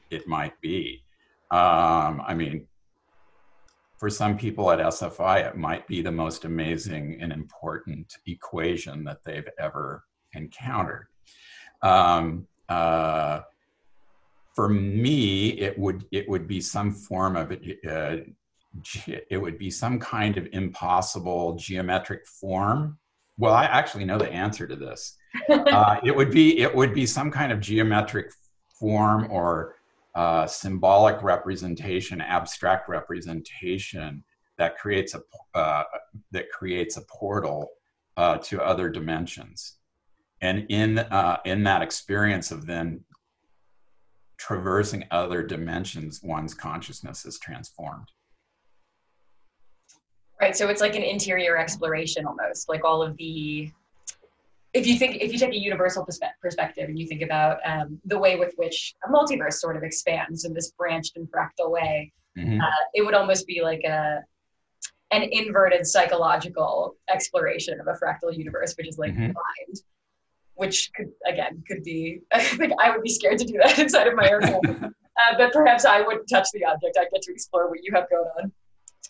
[0.09, 1.03] it might be.
[1.51, 2.65] Um, I mean,
[3.97, 9.25] for some people at SFI, it might be the most amazing and important equation that
[9.25, 11.07] they've ever encountered.
[11.81, 13.41] Um, uh,
[14.53, 18.17] for me, it would it would be some form of uh,
[19.29, 22.97] it would be some kind of impossible geometric form.
[23.37, 25.17] Well, I actually know the answer to this.
[25.49, 28.31] Uh, it would be it would be some kind of geometric
[28.77, 29.75] form or
[30.13, 34.23] uh, symbolic representation, abstract representation
[34.57, 35.21] that creates a
[35.57, 35.83] uh,
[36.31, 37.69] that creates a portal
[38.17, 39.77] uh, to other dimensions.
[40.41, 43.05] And in uh, in that experience of then
[44.41, 48.07] traversing other dimensions, one's consciousness is transformed.
[50.41, 50.55] Right.
[50.55, 53.71] So it's like an interior exploration almost, like all of the.
[54.73, 57.99] If you think, if you take a universal perspe- perspective and you think about um,
[58.05, 62.11] the way with which a multiverse sort of expands in this branched and fractal way,
[62.35, 62.59] mm-hmm.
[62.59, 64.21] uh, it would almost be like a
[65.11, 69.33] an inverted psychological exploration of a fractal universe, which is like mm-hmm.
[69.33, 69.81] mind
[70.55, 74.07] which could again could be I think I would be scared to do that inside
[74.07, 74.61] of my own head.
[74.83, 76.97] uh, but perhaps I wouldn't touch the object.
[76.99, 78.51] i'd get to explore what you have going on.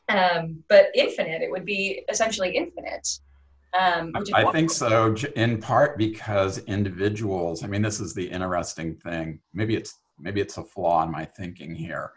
[0.09, 3.07] Um, but infinite, it would be essentially infinite.
[3.73, 7.63] Um, I think so, in part because individuals.
[7.63, 9.39] I mean, this is the interesting thing.
[9.53, 12.11] Maybe it's maybe it's a flaw in my thinking here,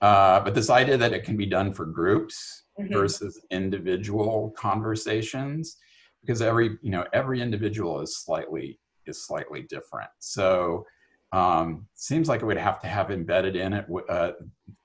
[0.00, 2.92] uh, but this idea that it can be done for groups mm-hmm.
[2.92, 5.76] versus individual conversations,
[6.24, 10.10] because every you know every individual is slightly is slightly different.
[10.18, 10.86] So
[11.32, 14.32] um, seems like it would have to have embedded in it uh,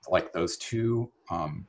[0.08, 1.66] like those two um,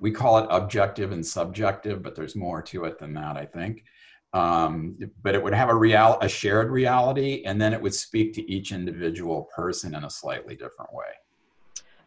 [0.00, 3.84] we call it objective and subjective, but there's more to it than that, I think.
[4.32, 8.32] Um, but it would have a real, a shared reality, and then it would speak
[8.34, 11.06] to each individual person in a slightly different way.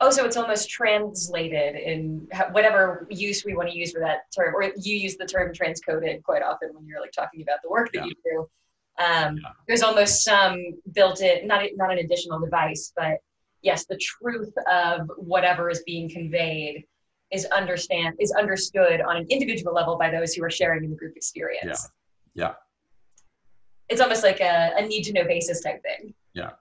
[0.04, 4.54] Oh, so it's almost translated in whatever use we want to use for that term,
[4.54, 7.90] or you use the term transcoded quite often when you're like talking about the work
[7.94, 8.08] that yeah.
[8.08, 8.40] you do.
[9.02, 9.52] Um, yeah.
[9.66, 10.62] There's almost some
[10.94, 13.20] built-in, not not an additional device, but
[13.62, 16.84] yes, the truth of whatever is being conveyed
[17.32, 20.98] is understand is understood on an individual level by those who are sharing in the
[20.98, 21.90] group experience.
[22.36, 22.50] Yeah.
[22.50, 22.54] Yeah.
[23.88, 26.14] It's almost like a, a need to know basis type thing.
[26.34, 26.52] Yeah.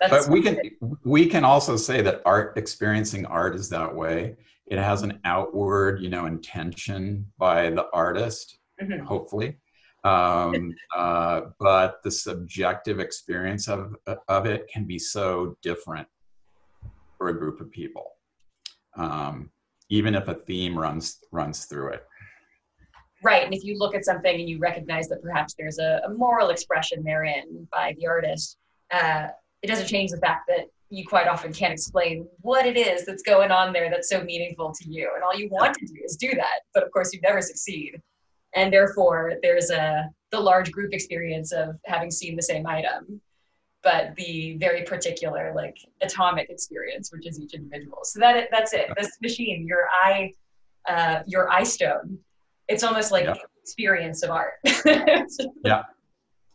[0.00, 0.60] That's but we can
[1.04, 4.36] we can also say that art experiencing art is that way.
[4.66, 9.04] It has an outward, you know, intention by the artist, mm-hmm.
[9.04, 9.56] hopefully.
[10.04, 13.96] Um, uh, but the subjective experience of
[14.28, 16.06] of it can be so different
[17.16, 18.12] for a group of people.
[18.96, 19.50] Um,
[19.88, 22.04] even if a theme runs runs through it
[23.22, 26.10] right and if you look at something and you recognize that perhaps there's a, a
[26.10, 28.58] moral expression therein by the artist
[28.92, 29.28] uh,
[29.62, 33.22] it doesn't change the fact that you quite often can't explain what it is that's
[33.22, 36.16] going on there that's so meaningful to you and all you want to do is
[36.16, 38.00] do that but of course you never succeed
[38.54, 43.20] and therefore there's a the large group experience of having seen the same item
[43.82, 48.00] but the very particular like atomic experience, which is each individual.
[48.02, 48.88] So that that's it.
[48.96, 50.34] This machine, your eye,
[50.88, 52.18] uh, your eye stone.
[52.68, 53.34] It's almost like yeah.
[53.62, 54.54] experience of art.
[55.64, 55.84] yeah.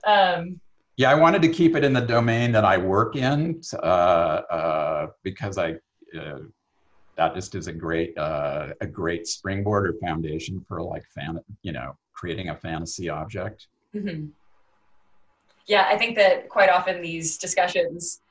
[0.06, 0.60] Um,
[0.98, 5.08] yeah, I wanted to keep it in the domain that I work in uh, uh,
[5.24, 5.74] because I
[6.18, 6.40] uh,
[7.16, 11.72] that just is a great uh, a great springboard or foundation for like fan you
[11.72, 13.68] know creating a fantasy object.
[13.96, 14.28] Mm-hmm
[15.68, 18.22] yeah, I think that quite often these discussions,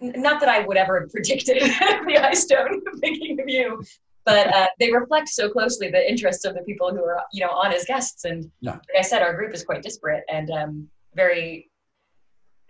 [0.00, 1.62] not that I would ever have predicted
[2.06, 3.82] the eye stone thinking of you,
[4.24, 7.52] but uh, they reflect so closely the interests of the people who are, you know,
[7.52, 8.24] on as guests.
[8.24, 8.72] And yeah.
[8.72, 11.70] like I said, our group is quite disparate and um, very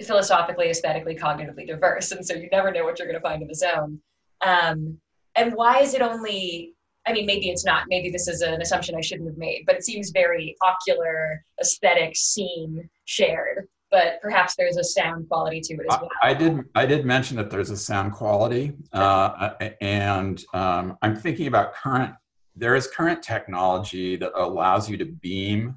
[0.04, 2.12] philosophically, aesthetically, cognitively diverse.
[2.12, 4.00] And so you never know what you're going to find in the zone.
[4.44, 4.98] Um,
[5.36, 6.74] and why is it only
[7.06, 7.84] I mean, maybe it's not.
[7.88, 12.16] Maybe this is an assumption I shouldn't have made, but it seems very ocular, aesthetic,
[12.16, 13.68] scene shared.
[13.90, 16.08] But perhaps there's a sound quality to it as well.
[16.22, 16.64] I, I did.
[16.74, 22.12] I did mention that there's a sound quality, uh, and um, I'm thinking about current.
[22.56, 25.76] There is current technology that allows you to beam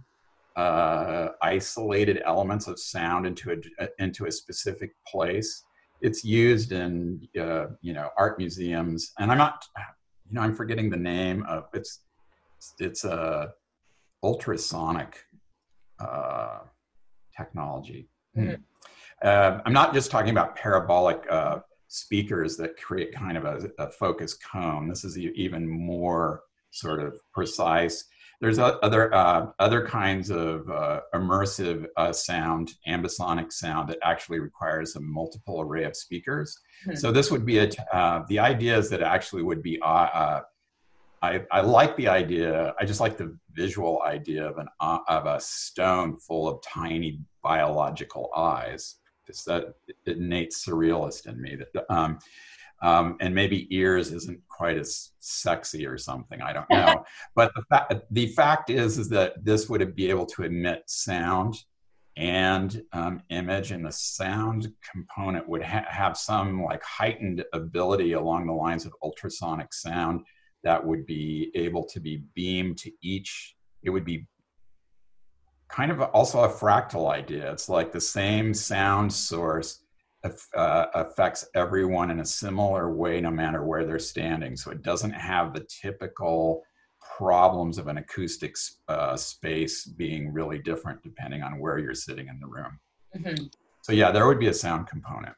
[0.58, 5.64] uh, isolated elements of sound into a into a specific place.
[6.02, 9.64] It's used in uh, you know art museums, and I'm not
[10.30, 12.02] you know, I'm forgetting the name of it's
[12.80, 13.54] it's a
[14.24, 15.24] ultrasonic
[16.00, 16.60] uh,
[17.36, 18.10] technology.
[18.36, 18.62] Mm-hmm.
[19.22, 23.92] Uh, I'm not just talking about parabolic uh, speakers that create kind of a, a
[23.92, 24.88] focused cone.
[24.88, 26.42] This is even more
[26.72, 28.06] sort of precise
[28.40, 34.96] there's other uh, other kinds of uh, immersive uh, sound, ambisonic sound that actually requires
[34.96, 36.60] a multiple array of speakers.
[36.86, 36.98] Mm-hmm.
[36.98, 39.82] So this would be a t- uh, the idea is that actually would be.
[39.82, 40.42] Uh, uh,
[41.24, 42.76] I, I like the idea.
[42.80, 48.30] I just like the visual idea of an of a stone full of tiny biological
[48.36, 48.98] eyes.
[49.28, 49.74] It's that
[50.06, 51.92] innate surrealist in me that.
[51.92, 52.20] Um,
[52.82, 56.42] um, and maybe ears isn't quite as sexy or something.
[56.42, 57.04] I don't know.
[57.36, 61.56] but the, fa- the fact is, is that this would be able to emit sound
[62.16, 68.48] and um, image, and the sound component would ha- have some like heightened ability along
[68.48, 70.22] the lines of ultrasonic sound
[70.64, 73.56] that would be able to be beamed to each.
[73.84, 74.28] It would be
[75.70, 77.52] kind of also a fractal idea.
[77.52, 79.84] It's like the same sound source
[80.24, 84.56] uh, affects everyone in a similar way no matter where they're standing.
[84.56, 86.64] So it doesn't have the typical
[87.18, 88.56] problems of an acoustic
[88.88, 92.80] uh, space being really different depending on where you're sitting in the room.
[93.16, 93.46] Mm-hmm.
[93.82, 95.36] So yeah, there would be a sound component.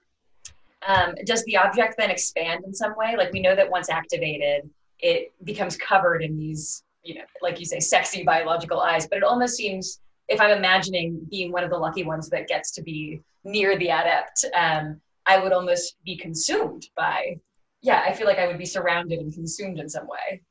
[0.88, 3.16] Um, does the object then expand in some way?
[3.18, 7.66] Like we know that once activated, it becomes covered in these, you know, like you
[7.66, 9.08] say, sexy biological eyes.
[9.08, 9.99] But it almost seems
[10.30, 13.89] if I'm imagining being one of the lucky ones that gets to be near the
[13.89, 17.39] adept, um, I would almost be consumed by.
[17.82, 20.41] Yeah, I feel like I would be surrounded and consumed in some way.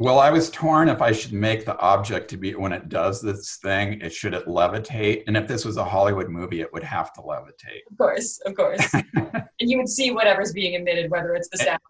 [0.00, 3.20] Well, I was torn if I should make the object to be when it does
[3.20, 6.84] this thing, it should it levitate, and if this was a Hollywood movie, it would
[6.84, 7.82] have to levitate.
[7.90, 11.80] Of course, of course, and you would see whatever's being emitted, whether it's the sound.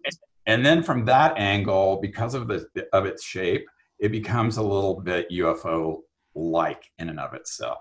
[0.46, 3.66] And then from that angle, because of the of its shape,
[3.99, 5.99] it becomes a little bit UFO
[6.39, 7.78] like in and of itself.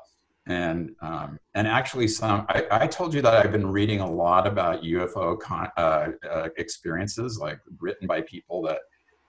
[0.47, 4.47] And um, and actually, some I, I, told you that I've been reading a lot
[4.47, 8.79] about UFO con, uh, uh, experiences, like written by people that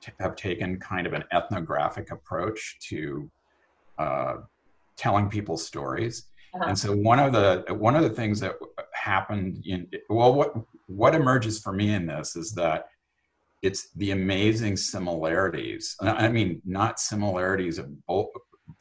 [0.00, 3.28] t- have taken kind of an ethnographic approach to
[3.98, 4.34] uh,
[4.96, 6.26] telling people's stories.
[6.54, 6.66] Uh-huh.
[6.68, 8.54] And so one of the one of the things that
[8.94, 10.54] happened in well, what
[10.86, 12.86] what emerges for me in this is that
[13.62, 15.96] it's the amazing similarities.
[16.00, 18.28] I mean, not similarities of both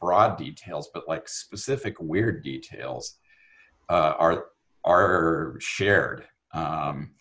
[0.00, 3.18] broad details, but like specific weird details
[3.88, 4.46] uh, are
[4.84, 6.24] are shared.
[6.54, 7.12] Um,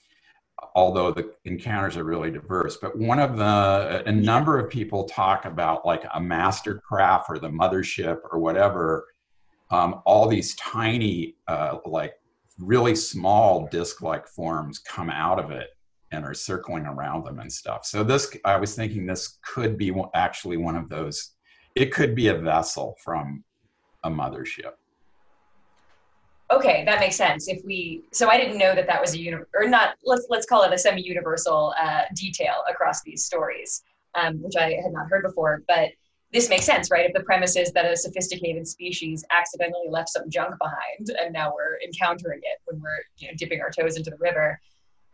[0.75, 5.45] although the encounters are really diverse, but one of the a number of people talk
[5.45, 9.07] about like a mastercraft or the mothership or whatever.
[9.69, 12.13] Um, all these tiny, uh, like
[12.57, 15.69] really small disc-like forms come out of it
[16.11, 17.85] and are circling around them and stuff.
[17.85, 21.33] So this, I was thinking this could be actually one of those
[21.77, 23.43] it could be a vessel from
[24.03, 24.73] a mothership.
[26.49, 27.47] Okay, that makes sense.
[27.47, 29.95] If we, so I didn't know that that was a uni, or not.
[30.03, 33.83] Let's let's call it a semi-universal uh, detail across these stories,
[34.15, 35.61] um, which I had not heard before.
[35.67, 35.89] But
[36.31, 37.05] this makes sense, right?
[37.05, 41.53] If the premise is that a sophisticated species accidentally left some junk behind, and now
[41.53, 44.59] we're encountering it when we're you know, dipping our toes into the river,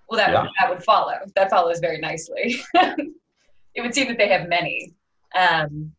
[0.10, 0.42] well, that yeah.
[0.44, 1.16] would, that would follow.
[1.36, 2.58] That follows very nicely.
[2.76, 4.94] it would seem that they have many.
[5.36, 5.94] Um,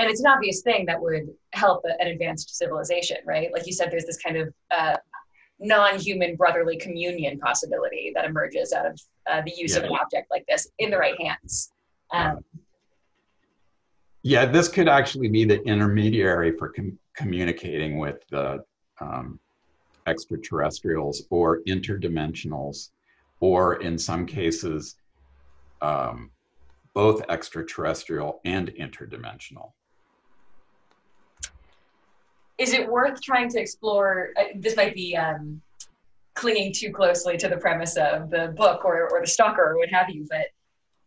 [0.00, 3.50] and it's an obvious thing that would help an advanced civilization, right?
[3.52, 4.96] Like you said, there's this kind of uh,
[5.58, 8.98] non-human brotherly communion possibility that emerges out of
[9.30, 9.80] uh, the use yeah.
[9.80, 11.72] of an object like this in the right hands.
[12.12, 12.42] Um,
[14.22, 18.64] yeah, this could actually be the intermediary for com- communicating with the
[19.02, 19.38] um,
[20.06, 22.88] extraterrestrials or interdimensionals,
[23.40, 24.96] or in some cases,
[25.82, 26.30] um,
[26.94, 29.72] both extraterrestrial and interdimensional
[32.60, 34.30] is it worth trying to explore?
[34.38, 35.60] Uh, this might be um,
[36.34, 39.88] clinging too closely to the premise of the book or, or the stalker or what
[39.88, 40.46] have you, but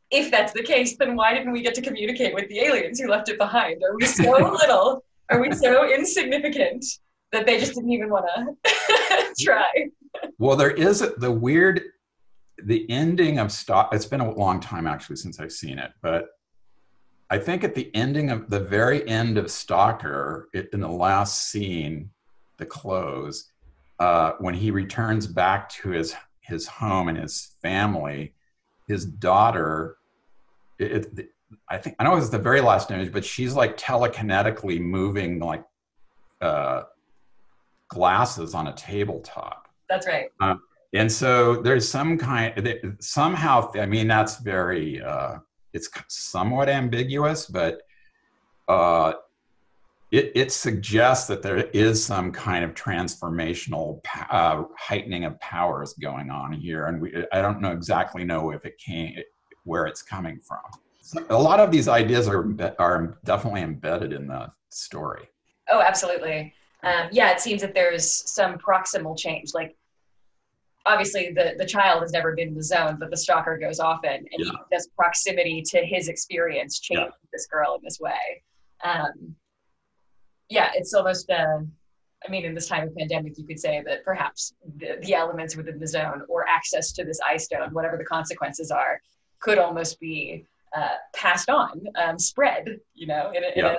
[0.09, 3.07] if that's the case, then why didn't we get to communicate with the aliens who
[3.07, 3.81] left it behind?
[3.83, 4.31] Are we so
[4.61, 5.03] little?
[5.29, 6.85] Are we so insignificant
[7.31, 9.89] that they just didn't even want to try?
[10.37, 11.81] Well, there is the weird,
[12.63, 13.93] the ending of Stalk.
[13.93, 16.27] It's been a long time actually since I've seen it, but
[17.33, 21.49] I think at the ending of the very end of Stalker, it, in the last
[21.49, 22.11] scene,
[22.57, 23.49] the close,
[23.97, 28.35] uh, when he returns back to his his home and his family,
[28.87, 29.97] his daughter,
[30.77, 31.29] it, it,
[31.67, 35.63] I think I know it's the very last image, but she's like telekinetically moving like
[36.39, 36.83] uh,
[37.87, 39.69] glasses on a tabletop.
[39.89, 40.29] That's right.
[40.39, 40.57] Uh,
[40.93, 43.71] and so there's some kind somehow.
[43.73, 45.01] I mean, that's very.
[45.01, 45.39] Uh,
[45.73, 47.81] it's somewhat ambiguous, but
[48.67, 49.13] uh,
[50.11, 53.99] it, it, suggests that there is some kind of transformational
[54.29, 58.63] uh, heightening of powers going on here, and we, I don't know exactly know if
[58.65, 59.15] it came
[59.63, 60.61] where it's coming from.
[61.01, 62.47] So a lot of these ideas are
[62.79, 65.27] are definitely embedded in the story.
[65.69, 66.53] Oh, absolutely.
[66.83, 69.75] Um, yeah, it seems that there's some proximal change, like
[70.85, 74.13] obviously the the child has never been in the zone, but the stalker goes often,
[74.13, 74.51] and yeah.
[74.71, 77.27] this proximity to his experience changes yeah.
[77.31, 78.43] this girl in this way.
[78.83, 79.35] Um,
[80.49, 81.29] yeah, it's almost.
[81.29, 81.59] Uh,
[82.25, 85.57] I mean, in this time of pandemic, you could say that perhaps the, the elements
[85.57, 89.01] within the zone or access to this eye stone, whatever the consequences are,
[89.41, 93.75] could almost be uh, passed on, um, spread, you know, in, a, yeah.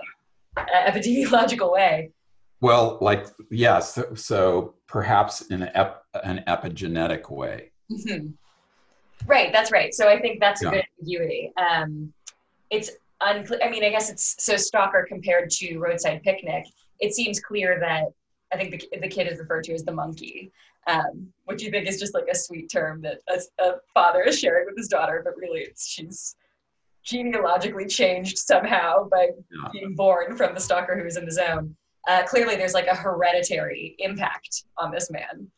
[0.86, 2.11] epidemiological way.
[2.65, 7.73] Well, like yes, so, so perhaps in an, ep, an epigenetic way.
[7.93, 8.29] Mm-hmm.
[9.27, 9.93] Right, that's right.
[9.93, 11.53] So I think that's a good ambiguity.
[11.59, 12.11] Um,
[12.71, 12.91] it's
[13.21, 13.61] unclear.
[13.62, 16.65] I mean, I guess it's so stalker compared to roadside picnic.
[17.01, 18.05] It seems clear that
[18.51, 20.51] I think the, the kid is referred to as the monkey,
[20.87, 24.39] um, which you think is just like a sweet term that a, a father is
[24.39, 26.35] sharing with his daughter, but really it's she's
[27.03, 29.69] genealogically changed somehow by yeah.
[29.71, 31.77] being born from the stalker who was in the zone
[32.09, 35.48] uh, clearly there's like a hereditary impact on this man.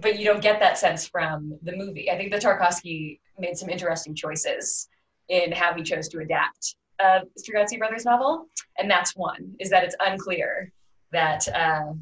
[0.00, 2.10] But you don't get that sense from the movie.
[2.10, 4.88] I think that tarkovsky made some interesting choices
[5.28, 8.46] in how he chose to adapt uh, Strugatsky brothers novel.
[8.78, 10.72] And that's one is that it's unclear
[11.12, 11.92] that uh,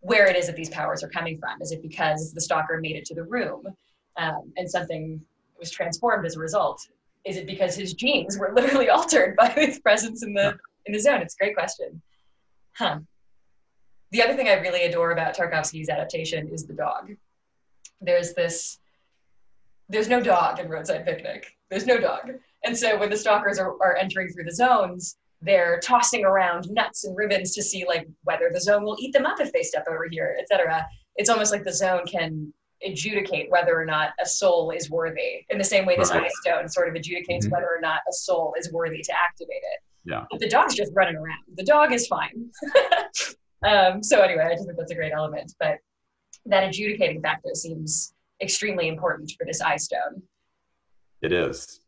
[0.00, 1.60] where it is that these powers are coming from.
[1.60, 3.66] Is it because the stalker made it to the room
[4.16, 5.20] um, and something
[5.58, 6.86] was transformed as a result?
[7.24, 10.56] Is it because his genes were literally altered by his presence in the
[10.86, 11.22] in the zone?
[11.22, 12.00] It's a great question.
[12.76, 13.00] Huh.
[14.10, 17.10] The other thing I really adore about Tarkovsky's adaptation is the dog.
[18.00, 18.78] There's this
[19.88, 21.46] there's no dog in Roadside Picnic.
[21.70, 22.32] There's no dog.
[22.64, 27.04] And so when the stalkers are, are entering through the zones, they're tossing around nuts
[27.04, 29.84] and ribbons to see like whether the zone will eat them up if they step
[29.90, 30.86] over here, etc.
[31.16, 32.52] It's almost like the zone can
[32.84, 35.44] adjudicate whether or not a soul is worthy.
[35.50, 36.24] In the same way, this right.
[36.24, 37.50] eye stone sort of adjudicates mm-hmm.
[37.50, 39.80] whether or not a soul is worthy to activate it.
[40.04, 40.24] Yeah.
[40.30, 41.42] But the dog's just running around.
[41.56, 42.50] The dog is fine.
[43.62, 45.54] um, so anyway, I just think that's a great element.
[45.58, 45.78] But
[46.46, 50.22] that adjudicating factor seems extremely important for this eye stone.
[51.22, 51.80] It is.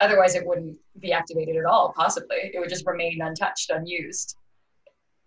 [0.00, 2.50] Otherwise, it wouldn't be activated at all, possibly.
[2.54, 4.36] It would just remain untouched, unused.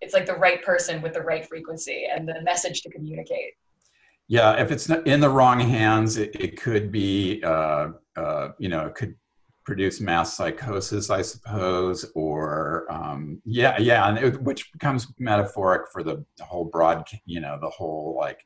[0.02, 3.54] It's like the right person with the right frequency and the message to communicate.
[4.28, 8.88] Yeah, if it's in the wrong hands, it, it could be, uh, uh, you know,
[8.88, 9.16] it could
[9.66, 16.04] produce mass psychosis, I suppose, or um, yeah, yeah, and it, which becomes metaphoric for
[16.04, 18.46] the, the, whole broad, you know, the whole like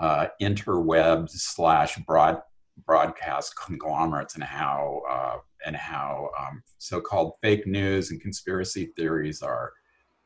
[0.00, 2.40] uh, interwebs slash broad
[2.84, 9.72] broadcast conglomerates and how uh, and how um, so-called fake news and conspiracy theories are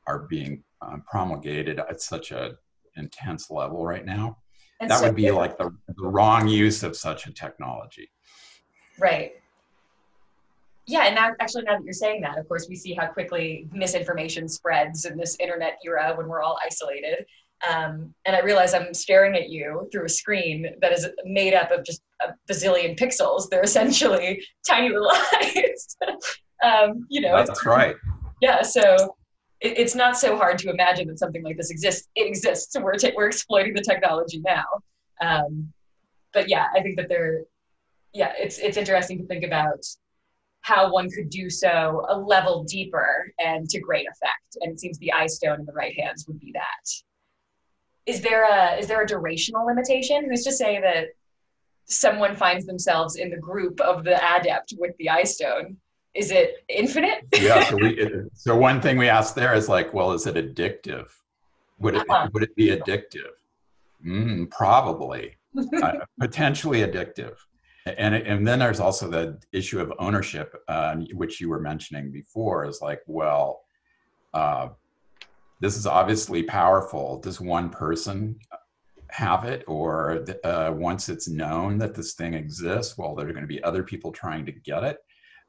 [0.07, 2.57] are being um, promulgated at such a
[2.97, 4.39] intense level right now.
[4.81, 8.11] And that so would be like the, the wrong use of such a technology.
[8.99, 9.33] Right.
[10.91, 13.69] Yeah, and now, actually, now that you're saying that, of course, we see how quickly
[13.71, 17.25] misinformation spreads in this internet era when we're all isolated.
[17.71, 21.71] Um, and I realize I'm staring at you through a screen that is made up
[21.71, 23.49] of just a bazillion pixels.
[23.49, 25.97] They're essentially tiny little eyes.
[26.65, 27.95] um, you know, that's right.
[28.43, 29.15] Yeah, so
[29.61, 32.09] it, it's not so hard to imagine that something like this exists.
[32.17, 32.77] It exists.
[32.77, 34.65] We're t- we're exploiting the technology now.
[35.21, 35.73] Um,
[36.33, 37.43] but yeah, I think that they're
[38.13, 39.85] yeah, it's it's interesting to think about
[40.63, 44.57] how one could do so a level deeper and to great effect.
[44.61, 46.91] And it seems the eye stone in the right hands would be that.
[48.07, 50.29] Is there a is there a durational limitation?
[50.29, 51.09] Who's to say that
[51.87, 55.77] someone finds themselves in the group of the adept with the eye stone
[56.15, 57.25] is it infinite?
[57.41, 57.65] yeah.
[57.65, 61.09] So, we, so one thing we asked there is like, well, is it addictive?
[61.79, 62.29] Would it uh-huh.
[62.33, 63.31] would it be addictive?
[64.05, 65.37] Mm, probably,
[65.83, 67.37] uh, potentially addictive.
[67.99, 72.67] And and then there's also the issue of ownership, uh, which you were mentioning before.
[72.67, 73.63] Is like, well,
[74.35, 74.69] uh,
[75.61, 77.21] this is obviously powerful.
[77.21, 78.39] Does one person
[79.11, 83.43] have it, or uh, once it's known that this thing exists, well, there are going
[83.43, 84.99] to be other people trying to get it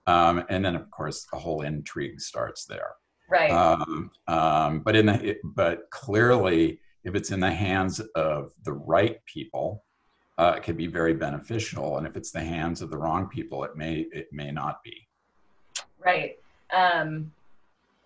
[0.08, 2.94] um, and then, of course, the whole intrigue starts there.
[3.30, 3.52] Right.
[3.52, 9.24] Um, um, but in the but clearly, if it's in the hands of the right
[9.26, 9.86] people,
[10.42, 12.00] uh, it can be very beneficial.
[12.00, 15.08] And if it's the hands of the wrong people, it may it may not be.
[16.04, 16.40] Right.
[16.74, 17.32] Um,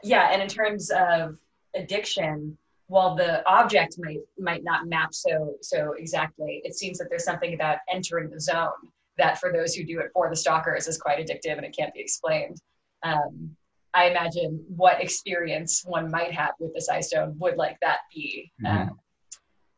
[0.04, 0.30] yeah.
[0.34, 1.38] And in terms of
[1.76, 2.58] addiction,
[2.88, 7.54] while the object might might not map so so exactly, it seems that there's something
[7.54, 11.26] about entering the zone that for those who do it for the stalkers is quite
[11.26, 12.62] addictive and it can't be explained.
[13.04, 13.56] Um,
[13.94, 18.52] I imagine what experience one might have with the eye stone would like that be.
[18.62, 18.90] Mm-hmm.
[18.90, 19.00] Um,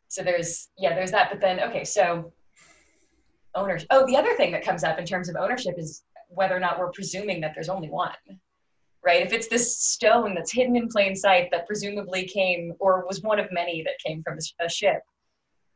[0.07, 1.29] so there's yeah, there's that.
[1.29, 2.33] But then okay, so
[3.57, 3.87] ownership.
[3.89, 6.79] Oh, the other thing that comes up in terms of ownership is whether or not
[6.79, 8.11] we're presuming that there's only one.
[9.05, 9.25] Right?
[9.25, 13.39] If it's this stone that's hidden in plain sight that presumably came or was one
[13.39, 15.01] of many that came from a ship,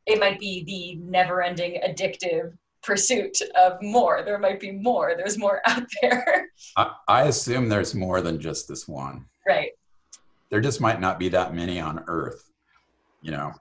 [0.06, 2.54] it might be the never-ending addictive
[2.84, 4.24] pursuit of more.
[4.24, 5.14] There might be more.
[5.16, 6.48] There's more out there.
[6.76, 9.26] I, I assume there's more than just this one.
[9.48, 9.72] Right.
[10.50, 12.52] There just might not be that many on Earth.
[13.22, 13.54] You know,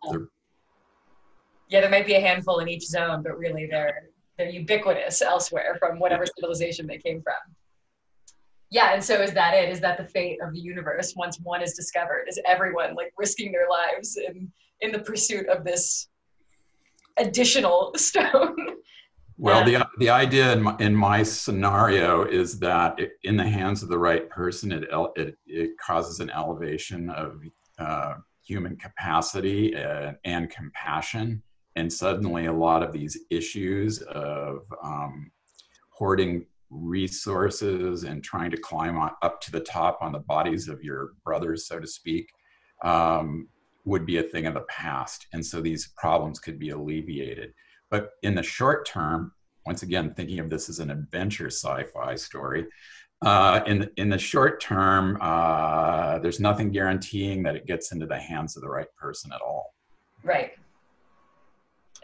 [1.70, 4.09] yeah, there might be a handful in each zone, but really they're
[4.40, 7.34] they're ubiquitous elsewhere from whatever civilization they came from.
[8.70, 9.68] Yeah, and so is that it?
[9.68, 12.24] Is that the fate of the universe once one is discovered?
[12.28, 16.08] Is everyone like risking their lives in in the pursuit of this
[17.18, 18.56] additional stone?
[19.36, 23.82] Well, the the idea in my, in my scenario is that it, in the hands
[23.82, 24.84] of the right person, it
[25.16, 27.42] it, it causes an elevation of
[27.78, 28.14] uh,
[28.46, 31.42] human capacity and, and, compassion,
[31.76, 35.30] and suddenly a lot of these issues of um,
[35.90, 40.82] hoarding resources and trying to climb on, up to the top on the bodies of
[40.82, 42.30] your brothers, so to speak,
[42.82, 43.48] um,
[43.84, 47.52] would be a thing of the past, and so these problems could be alleviated
[47.90, 49.32] but in the short term,
[49.66, 52.66] once again, thinking of this as an adventure sci-fi story,
[53.22, 58.18] uh, in in the short term, uh, there's nothing guaranteeing that it gets into the
[58.18, 59.74] hands of the right person at all.
[60.24, 60.52] Right.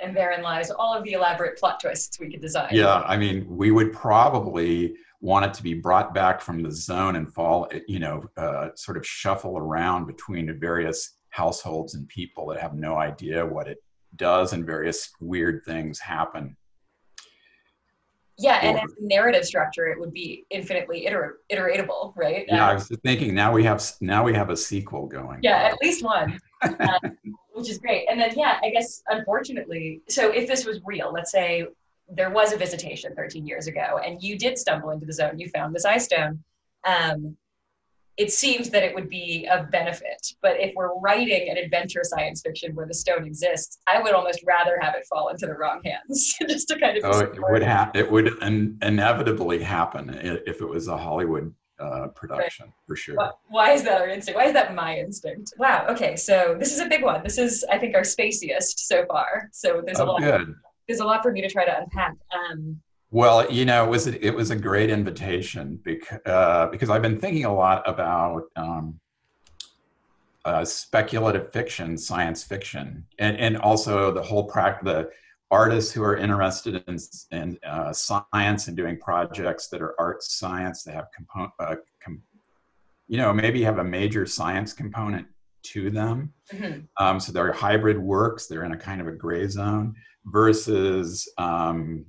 [0.02, 2.68] And therein lies all of the elaborate plot twists we could design.
[2.72, 7.16] Yeah, I mean, we would probably want it to be brought back from the zone
[7.16, 12.60] and fall, you know, uh, sort of shuffle around between various households and people that
[12.60, 13.82] have no idea what it
[14.16, 16.56] does and various weird things happen.
[18.38, 22.44] Yeah, and as a narrative structure, it would be infinitely iter- iteratable, right?
[22.48, 25.40] Yeah, um, I was thinking now we have now we have a sequel going.
[25.42, 26.98] Yeah, at least one, uh,
[27.56, 28.06] which is great.
[28.10, 31.66] And then yeah, I guess unfortunately, so if this was real, let's say
[32.08, 35.48] there was a visitation 13 years ago, and you did stumble into the zone, you
[35.48, 36.44] found this eye stone.
[36.84, 37.36] Um,
[38.18, 40.32] it seems that it would be of benefit.
[40.40, 44.40] But if we're writing an adventure science fiction where the stone exists, I would almost
[44.46, 47.04] rather have it fall into the wrong hands, just to kind of.
[47.04, 47.90] Oh, it would have.
[47.94, 52.74] It would in- inevitably happen if it was a Hollywood uh, production right.
[52.86, 53.16] for sure.
[53.16, 54.36] Why, why, is that our instinct?
[54.36, 55.52] Why is that my instinct?
[55.58, 55.86] Wow.
[55.88, 57.22] Okay, so this is a big one.
[57.22, 59.48] This is, I think, our spaciest so far.
[59.52, 60.20] So there's oh, a lot.
[60.20, 60.54] Good.
[60.88, 62.14] There's a lot for me to try to unpack.
[62.32, 66.90] Um, well, you know, it was a, it was a great invitation because uh, because
[66.90, 69.00] I've been thinking a lot about um,
[70.44, 75.10] uh, speculative fiction, science fiction, and and also the whole practice the
[75.50, 76.98] artists who are interested in
[77.30, 82.22] in uh, science and doing projects that are art science that have component, uh, com-
[83.08, 85.26] you know, maybe have a major science component
[85.62, 86.32] to them.
[86.52, 86.80] Mm-hmm.
[87.04, 88.46] Um, so they're hybrid works.
[88.46, 89.94] They're in a kind of a gray zone
[90.26, 92.06] versus um,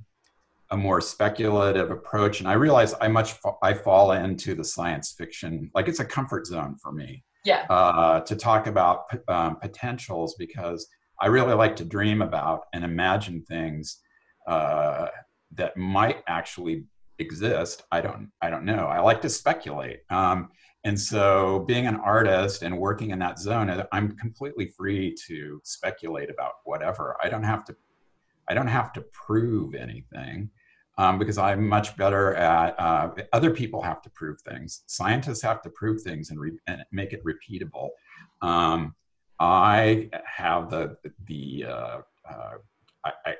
[0.72, 5.72] a more speculative approach and i realize i much i fall into the science fiction
[5.74, 10.88] like it's a comfort zone for me yeah uh, to talk about um, potentials because
[11.20, 14.00] i really like to dream about and imagine things
[14.48, 15.08] uh,
[15.52, 16.86] that might actually
[17.20, 20.50] exist i don't i don't know i like to speculate um,
[20.84, 26.30] and so being an artist and working in that zone i'm completely free to speculate
[26.30, 27.76] about whatever i don't have to
[28.48, 30.50] I don't have to prove anything
[30.98, 34.84] um, because I'm much better at uh, other people have to prove things.
[34.88, 37.90] Scientists have to prove things and, re- and make it repeatable.
[38.42, 38.96] Um,
[39.40, 41.98] I have the the uh,
[42.30, 42.54] uh,
[43.06, 43.36] I, I,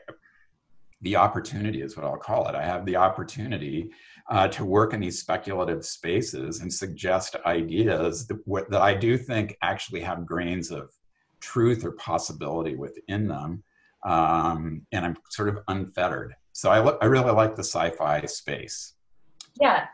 [1.02, 2.56] the opportunity is what I'll call it.
[2.56, 3.92] I have the opportunity
[4.30, 9.18] uh, to work in these speculative spaces and suggest ideas that, what, that I do
[9.18, 10.90] think actually have grains of
[11.40, 13.64] truth or possibility within them.
[14.06, 16.34] Um, and I'm sort of unfettered.
[16.52, 18.96] So I, I really like the sci-fi space.
[19.62, 19.86] Yeah,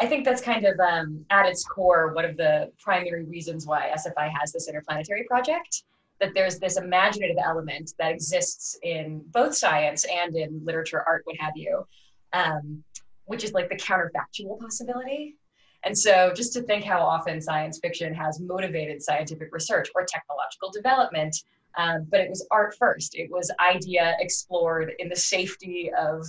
[0.00, 3.90] I think that's kind of um, at its core one of the primary reasons why
[3.96, 5.84] SFI has this interplanetary project.
[6.20, 11.36] That there's this imaginative element that exists in both science and in literature, art, what
[11.40, 11.84] have you,
[12.32, 12.84] um,
[13.24, 15.36] which is like the counterfactual possibility.
[15.82, 20.70] And so, just to think how often science fiction has motivated scientific research or technological
[20.70, 21.36] development
[21.76, 23.14] um, but it was art first.
[23.14, 26.26] It was idea explored in the safety of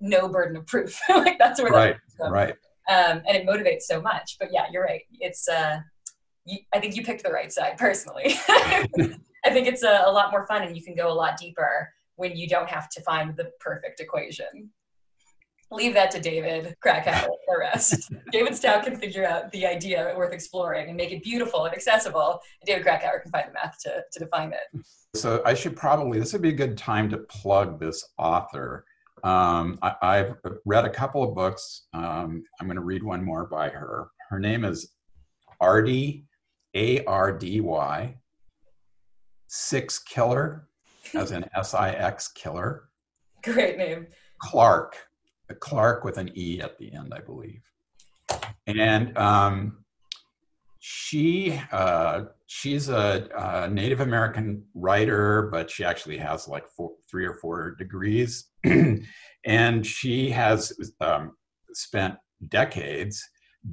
[0.00, 0.98] no burden of proof.
[1.08, 2.54] like that's where right, that right.
[2.88, 4.36] Um, and it motivates so much.
[4.38, 5.02] But yeah, you're right.
[5.20, 5.80] It's uh,
[6.44, 8.34] you, I think you picked the right side personally.
[8.48, 11.90] I think it's a, a lot more fun, and you can go a lot deeper
[12.16, 14.70] when you don't have to find the perfect equation
[15.74, 18.12] leave that to David Krakauer the rest.
[18.32, 22.40] David Stout can figure out the idea worth exploring and make it beautiful and accessible.
[22.60, 24.84] And David Krakauer can find the math to, to define it.
[25.14, 28.84] So I should probably, this would be a good time to plug this author.
[29.24, 31.86] Um, I, have read a couple of books.
[31.94, 34.08] Um, I'm going to read one more by her.
[34.28, 34.92] Her name is
[35.60, 36.26] Ardy,
[36.74, 38.16] A R D Y,
[39.48, 40.64] Sixkiller,
[41.14, 42.90] as an S I X killer.
[43.42, 44.08] Great name.
[44.42, 44.96] Clark,
[45.58, 47.62] Clark with an E at the end, I believe.
[48.66, 49.84] And um,
[50.80, 52.24] she uh,
[52.54, 57.74] she's a, a, Native American writer, but she actually has like four, three or four
[57.74, 58.44] degrees,
[59.44, 61.32] and she has um,
[61.72, 62.14] spent
[62.48, 63.20] decades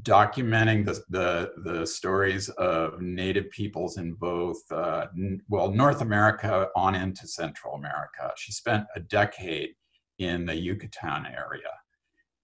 [0.01, 5.05] documenting the, the, the stories of Native peoples in both uh,
[5.47, 8.31] well North America on into Central America.
[8.35, 9.75] She spent a decade
[10.17, 11.71] in the Yucatan area.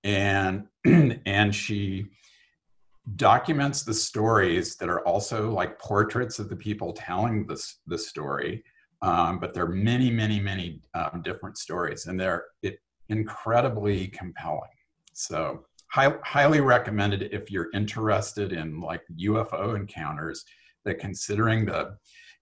[0.04, 0.68] And,
[1.26, 2.06] and she
[3.16, 8.64] documents the stories that are also like portraits of the people telling this, the story.
[9.02, 12.80] Um, but there are many, many, many um, different stories, and they're it,
[13.10, 14.70] incredibly compelling.
[15.14, 20.44] So, high, highly recommended if you're interested in like UFO encounters.
[20.84, 21.98] That considering the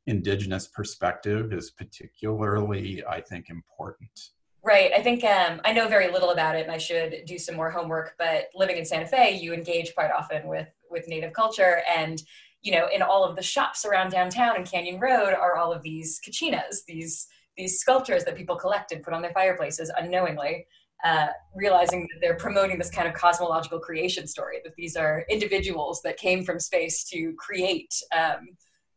[0.07, 4.30] indigenous perspective is particularly, I think, important.
[4.66, 4.91] Right.
[4.95, 7.70] I think um, I know very little about it, and I should do some more
[7.70, 8.16] homework.
[8.18, 12.22] But living in Santa Fe, you engage quite often with with Native culture, and
[12.63, 15.84] you know, in all of the shops around downtown and Canyon Road are all of
[15.84, 20.66] these kachinas, these these sculptures that people collect and put on their fireplaces unknowingly.
[21.03, 26.01] uh, realizing that they're promoting this kind of cosmological creation story that these are individuals
[26.03, 28.49] that came from space to create um,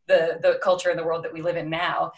[0.07, 2.11] the the culture and the world that we live in now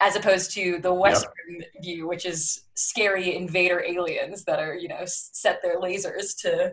[0.00, 1.68] as opposed to the western yep.
[1.82, 6.72] view which is scary invader aliens that are you know set their lasers to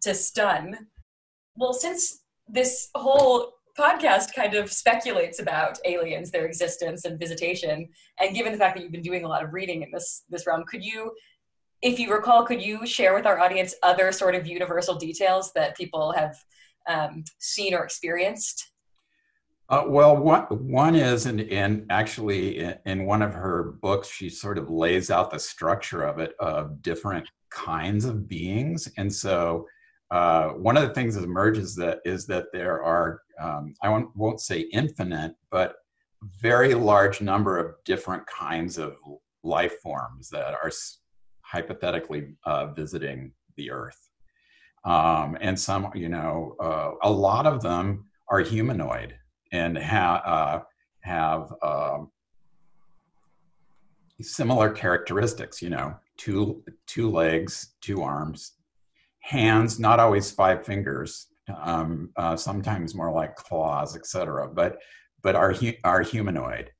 [0.00, 0.76] to stun
[1.56, 8.34] well since this whole podcast kind of speculates about aliens their existence and visitation and
[8.34, 10.64] given the fact that you've been doing a lot of reading in this this realm
[10.66, 11.12] could you
[11.82, 15.76] if you recall, could you share with our audience other sort of universal details that
[15.76, 16.36] people have
[16.86, 18.69] um, seen or experienced?
[19.70, 24.28] Uh, well, one, one is, and, and actually in, in, one of her books, she
[24.28, 28.90] sort of lays out the structure of it of different kinds of beings.
[28.98, 29.68] And so
[30.10, 34.08] uh, one of the things that emerges that is that there are, um, I won't,
[34.16, 35.76] won't say infinite, but
[36.42, 38.96] very large number of different kinds of
[39.44, 40.72] life forms that are
[41.42, 44.10] hypothetically uh, visiting the Earth.
[44.84, 49.14] Um, and some, you know, uh, a lot of them are humanoid
[49.52, 50.62] and ha- uh,
[51.00, 52.10] have um,
[54.20, 55.62] similar characteristics.
[55.62, 58.52] You know, two two legs, two arms,
[59.20, 61.26] hands, not always five fingers.
[61.62, 64.48] Um, uh, sometimes more like claws, etc.
[64.48, 64.78] But
[65.22, 66.70] but are hu- are humanoid.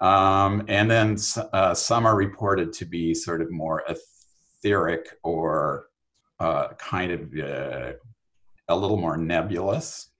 [0.00, 1.16] Um, and then
[1.52, 5.86] uh, some are reported to be sort of more etheric or
[6.40, 7.92] uh, kind of uh,
[8.68, 10.10] a little more nebulous.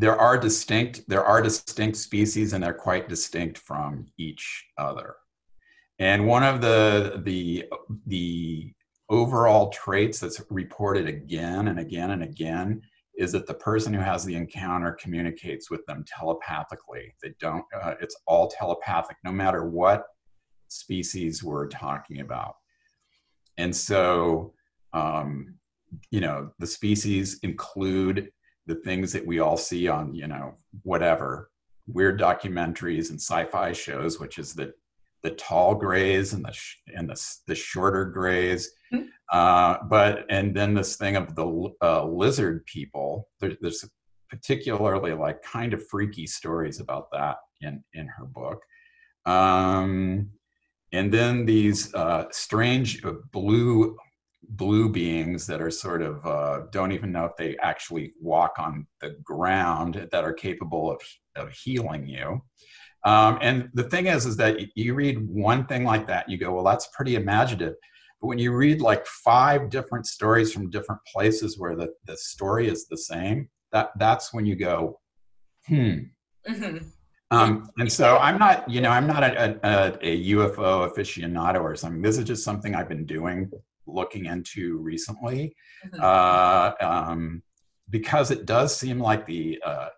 [0.00, 5.16] There are distinct there are distinct species, and they're quite distinct from each other.
[5.98, 7.66] And one of the the
[8.06, 8.72] the
[9.10, 12.80] overall traits that's reported again and again and again
[13.14, 17.14] is that the person who has the encounter communicates with them telepathically.
[17.22, 20.06] They don't, uh, it's all telepathic, no matter what
[20.68, 22.54] species we're talking about.
[23.58, 24.54] And so,
[24.94, 25.56] um,
[26.10, 28.30] you know, the species include
[28.70, 30.54] the things that we all see on, you know,
[30.84, 31.50] whatever
[31.88, 34.72] weird documentaries and sci-fi shows, which is the
[35.22, 38.70] the tall grays and the sh- and the the shorter grays.
[38.94, 39.06] Mm-hmm.
[39.32, 41.48] Uh, but and then this thing of the
[41.82, 43.28] uh, lizard people.
[43.40, 43.84] There, there's
[44.28, 48.62] particularly like kind of freaky stories about that in in her book.
[49.26, 50.30] Um,
[50.92, 53.96] and then these uh, strange uh, blue
[54.48, 58.86] blue beings that are sort of uh, don't even know if they actually walk on
[59.00, 61.00] the ground that are capable of,
[61.36, 62.40] of healing you
[63.04, 66.52] um, and the thing is is that you read one thing like that you go
[66.52, 67.74] well that's pretty imaginative
[68.20, 72.68] but when you read like five different stories from different places where the, the story
[72.68, 74.98] is the same that that's when you go
[75.66, 75.98] hmm
[76.48, 76.78] mm-hmm.
[77.32, 81.76] Um, and so I'm not, you know, I'm not a, a, a, UFO aficionado or
[81.76, 82.02] something.
[82.02, 83.48] This is just something I've been doing,
[83.92, 85.54] looking into recently,
[85.86, 86.00] mm-hmm.
[86.02, 87.42] uh, um,
[87.88, 89.88] because it does seem like the uh,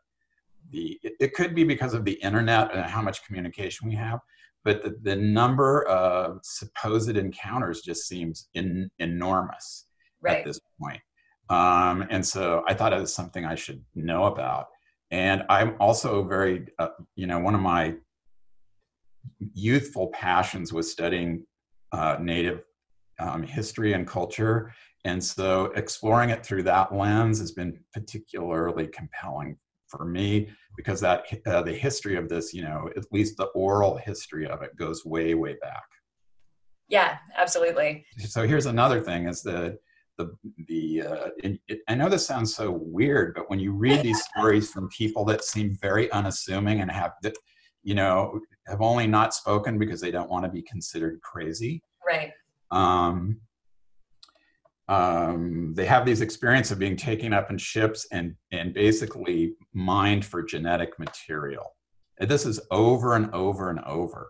[0.70, 4.20] the it could be because of the internet and how much communication we have,
[4.64, 9.86] but the, the number of supposed encounters just seems in, enormous
[10.20, 10.38] right.
[10.38, 11.00] at this point.
[11.48, 14.68] Um, and so I thought it was something I should know about.
[15.10, 17.96] And I'm also very, uh, you know, one of my
[19.52, 21.44] youthful passions was studying
[21.92, 22.62] uh, Native
[23.18, 24.72] um, history and culture.
[25.04, 29.56] And so exploring it through that lens has been particularly compelling
[29.88, 33.96] for me because that uh, the history of this, you know, at least the oral
[33.96, 35.82] history of it goes way, way back.
[36.88, 38.04] Yeah, absolutely.
[38.18, 39.78] So here's another thing is that
[40.18, 40.36] the
[40.68, 44.70] the uh, it, I know this sounds so weird, but when you read these stories
[44.70, 47.36] from people that seem very unassuming and have that
[47.82, 52.32] you know have only not spoken because they don't want to be considered crazy, right?
[52.72, 53.40] Um,
[54.88, 60.24] um, they have these experiences of being taken up in ships and and basically mined
[60.24, 61.76] for genetic material.
[62.18, 64.28] And this is over and over and over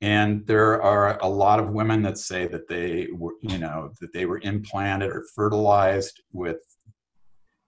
[0.00, 4.12] and there are a lot of women that say that they were you know that
[4.12, 6.58] they were implanted or fertilized with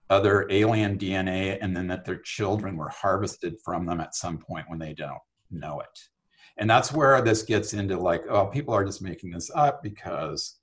[0.08, 4.66] other alien dna and then that their children were harvested from them at some point
[4.68, 5.98] when they don't know it
[6.59, 10.59] and that's where this gets into like oh people are just making this up because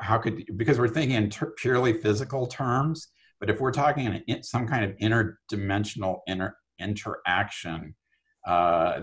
[0.00, 3.08] how could because we're thinking in ter- purely physical terms
[3.40, 7.94] but if we're talking in some kind of interdimensional inter- interaction
[8.46, 9.02] uh,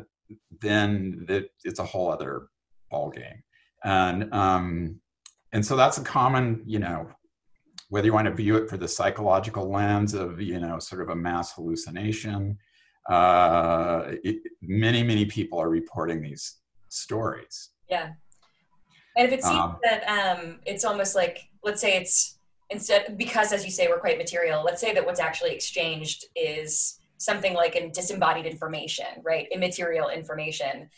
[0.61, 2.47] then it, it's a whole other
[2.89, 3.43] ball game.
[3.83, 4.99] And um,
[5.51, 7.09] and so that's a common, you know,
[7.89, 11.09] whether you want to view it for the psychological lens of, you know, sort of
[11.09, 12.57] a mass hallucination.
[13.07, 16.57] Uh, it, many many people are reporting these
[16.89, 17.69] stories.
[17.89, 18.11] Yeah.
[19.17, 22.39] And if it seems um, that um, it's almost like, let's say it's
[22.69, 26.99] instead, because as you say, we're quite material, let's say that what's actually exchanged is
[27.17, 29.47] something like a disembodied information, right?
[29.51, 30.89] Immaterial information.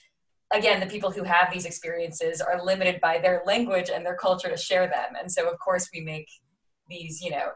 [0.53, 4.49] Again, the people who have these experiences are limited by their language and their culture
[4.49, 5.15] to share them.
[5.19, 6.27] And so, of course, we make
[6.89, 7.51] these, you know,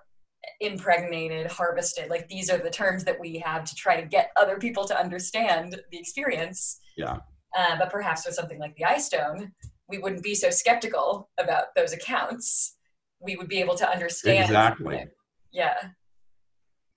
[0.61, 4.57] impregnated, harvested, like these are the terms that we have to try to get other
[4.57, 6.79] people to understand the experience.
[6.97, 7.17] Yeah.
[7.57, 9.51] Uh, but perhaps with something like the eye stone,
[9.87, 12.75] we wouldn't be so skeptical about those accounts.
[13.19, 14.45] We would be able to understand.
[14.45, 15.05] Exactly.
[15.51, 15.75] Yeah.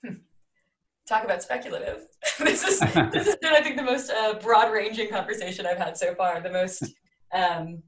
[0.05, 0.15] Hmm.
[1.09, 2.07] Talk about speculative.
[2.39, 6.15] this is this has been, I think, the most uh, broad-ranging conversation I've had so
[6.15, 6.41] far.
[6.41, 6.83] The most.
[7.33, 7.83] Um,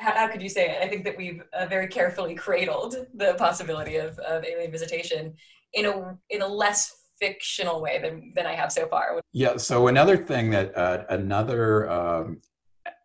[0.00, 0.78] how, how, could you say it?
[0.82, 5.34] I think that we've uh, very carefully cradled the possibility of, of alien visitation
[5.74, 9.20] in a in a less fictional way than, than I have so far.
[9.32, 9.58] Yeah.
[9.58, 12.40] So another thing that uh, another um,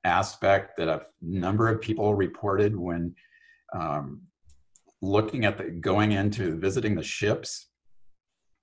[0.05, 3.13] aspect that a number of people reported when
[3.73, 4.21] um,
[5.01, 7.67] looking at the going into visiting the ships.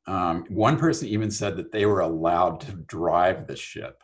[0.06, 4.02] Um, one person even said that they were allowed to drive the ship,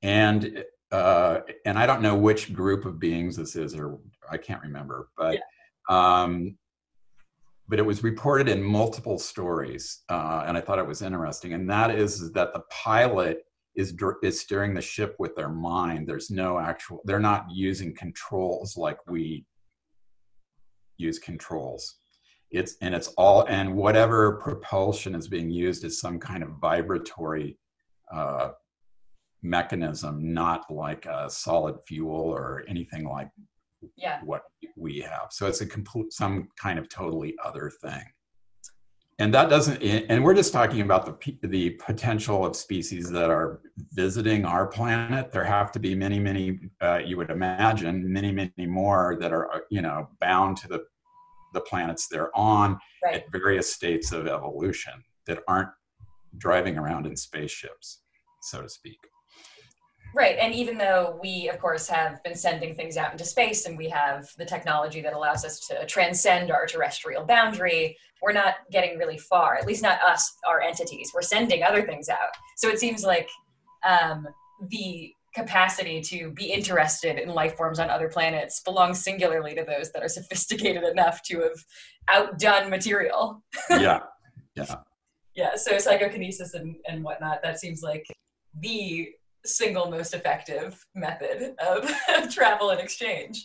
[0.00, 3.98] and uh, and I don't know which group of beings this is, or
[4.30, 6.22] I can't remember, but yeah.
[6.22, 6.56] um,
[7.68, 11.52] but it was reported in multiple stories, uh, and I thought it was interesting.
[11.52, 13.44] And that is that the pilot
[13.76, 16.08] is is steering the ship with their mind.
[16.08, 17.00] There's no actual.
[17.04, 19.44] They're not using controls like we
[20.96, 21.96] use controls.
[22.50, 27.58] It's and it's all and whatever propulsion is being used is some kind of vibratory
[28.12, 28.50] uh,
[29.42, 33.28] mechanism, not like a solid fuel or anything like
[33.96, 34.20] yeah.
[34.24, 34.42] what
[34.76, 35.28] we have.
[35.30, 38.04] So it's a complete some kind of totally other thing
[39.18, 43.60] and that doesn't and we're just talking about the the potential of species that are
[43.92, 48.66] visiting our planet there have to be many many uh, you would imagine many many
[48.66, 50.84] more that are uh, you know bound to the
[51.54, 53.16] the planets they're on right.
[53.16, 54.92] at various states of evolution
[55.26, 55.70] that aren't
[56.36, 58.02] driving around in spaceships
[58.42, 58.98] so to speak
[60.14, 60.36] Right.
[60.38, 63.88] And even though we, of course, have been sending things out into space and we
[63.90, 69.18] have the technology that allows us to transcend our terrestrial boundary, we're not getting really
[69.18, 71.12] far, at least not us, our entities.
[71.14, 72.30] We're sending other things out.
[72.56, 73.28] So it seems like
[73.86, 74.26] um,
[74.70, 79.92] the capacity to be interested in life forms on other planets belongs singularly to those
[79.92, 81.64] that are sophisticated enough to have
[82.08, 83.42] outdone material.
[83.70, 84.00] yeah.
[84.56, 84.76] Yeah.
[85.34, 85.54] Yeah.
[85.54, 88.04] So psychokinesis and, and whatnot, that seems like
[88.60, 89.10] the
[89.48, 91.90] single most effective method of
[92.30, 93.44] travel and exchange.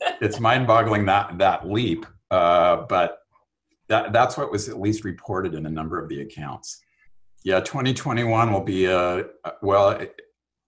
[0.20, 3.18] it's mind-boggling that that leap, uh, but
[3.88, 6.80] that that's what was at least reported in a number of the accounts.
[7.44, 9.24] Yeah, 2021 will be a
[9.62, 9.90] well.
[9.90, 10.20] It,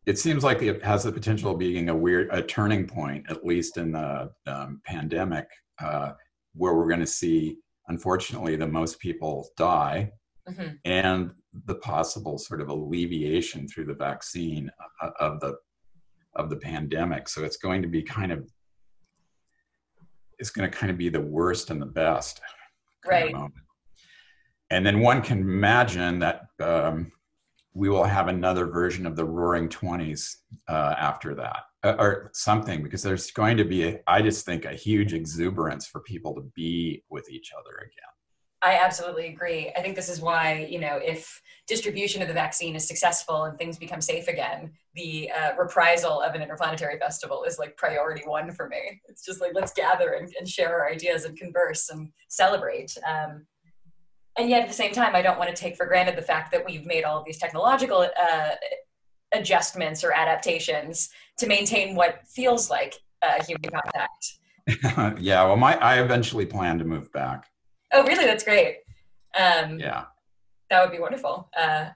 [0.05, 3.45] it seems like it has the potential of being a weird a turning point, at
[3.45, 5.47] least in the um, pandemic,
[5.81, 6.13] uh,
[6.55, 10.11] where we're going to see, unfortunately, the most people die,
[10.49, 10.75] mm-hmm.
[10.85, 11.31] and
[11.67, 14.71] the possible sort of alleviation through the vaccine
[15.03, 15.57] uh, of the
[16.35, 17.29] of the pandemic.
[17.29, 18.51] So it's going to be kind of
[20.39, 22.41] it's going to kind of be the worst and the best.
[23.07, 23.35] Right.
[24.71, 27.13] And then one can imagine that um,
[27.75, 30.39] we will have another version of the Roaring Twenties
[30.69, 34.65] uh, after that, uh, or something, because there's going to be, a, I just think,
[34.65, 38.13] a huge exuberance for people to be with each other again.
[38.63, 39.73] I absolutely agree.
[39.77, 43.59] I think this is why, you know, if distribution of the vaccine is successful and
[43.59, 48.53] things become safe again, the uh, reprisal of an interplanetary festival is like priority one
[48.53, 49.01] for me.
[49.09, 52.97] It's just like, let's gather and, and share our ideas and converse and celebrate.
[53.05, 53.47] Um,
[54.39, 56.53] and yet at the same time, I don't want to take for granted the fact
[56.53, 58.51] that we've made all of these technological uh,
[59.35, 61.09] adjustments or adaptations
[61.39, 65.21] to maintain what feels like uh, human contact.
[65.21, 67.49] yeah, well, my I eventually plan to move back.
[67.93, 68.25] Oh, really?
[68.25, 68.79] That's great.
[69.39, 70.05] Um, yeah.
[70.71, 71.51] That would be wonderful.
[71.57, 71.91] Uh,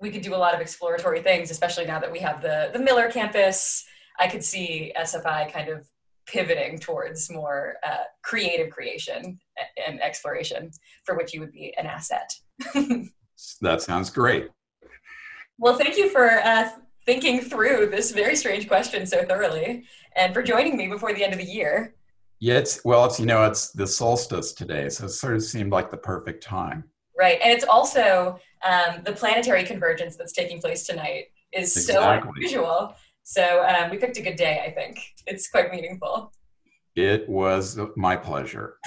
[0.00, 2.78] we could do a lot of exploratory things, especially now that we have the, the
[2.78, 3.84] Miller campus.
[4.18, 5.86] I could see SFI kind of
[6.26, 9.38] pivoting towards more uh, creative creation
[9.86, 10.70] and exploration,
[11.04, 12.32] for which you would be an asset.
[13.60, 14.48] that sounds great.
[15.58, 16.70] Well, thank you for uh,
[17.06, 19.84] thinking through this very strange question so thoroughly
[20.16, 21.94] and for joining me before the end of the year.
[22.42, 25.70] Yeah, it's well, it's you know, it's the solstice today, so it sort of seemed
[25.70, 26.82] like the perfect time.
[27.16, 32.28] Right, and it's also um, the planetary convergence that's taking place tonight is exactly.
[32.28, 32.94] so unusual.
[33.22, 34.60] So um, we picked a good day.
[34.66, 36.32] I think it's quite meaningful.
[36.96, 38.78] It was my pleasure.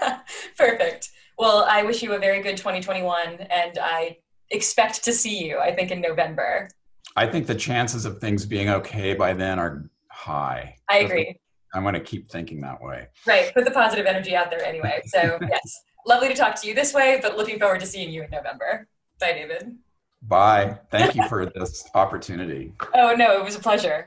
[0.58, 1.08] Perfect.
[1.38, 4.18] Well, I wish you a very good 2021, and I
[4.50, 5.60] expect to see you.
[5.60, 6.68] I think in November.
[7.16, 10.76] I think the chances of things being okay by then are high.
[10.90, 11.38] I agree.
[11.74, 13.08] I want to keep thinking that way.
[13.26, 13.52] Right.
[13.54, 15.02] Put the positive energy out there anyway.
[15.06, 18.22] So, yes, lovely to talk to you this way, but looking forward to seeing you
[18.22, 18.86] in November.
[19.20, 19.76] Bye, David.
[20.22, 20.78] Bye.
[20.90, 22.72] Thank you for this opportunity.
[22.94, 23.96] Oh, no, it was a pleasure.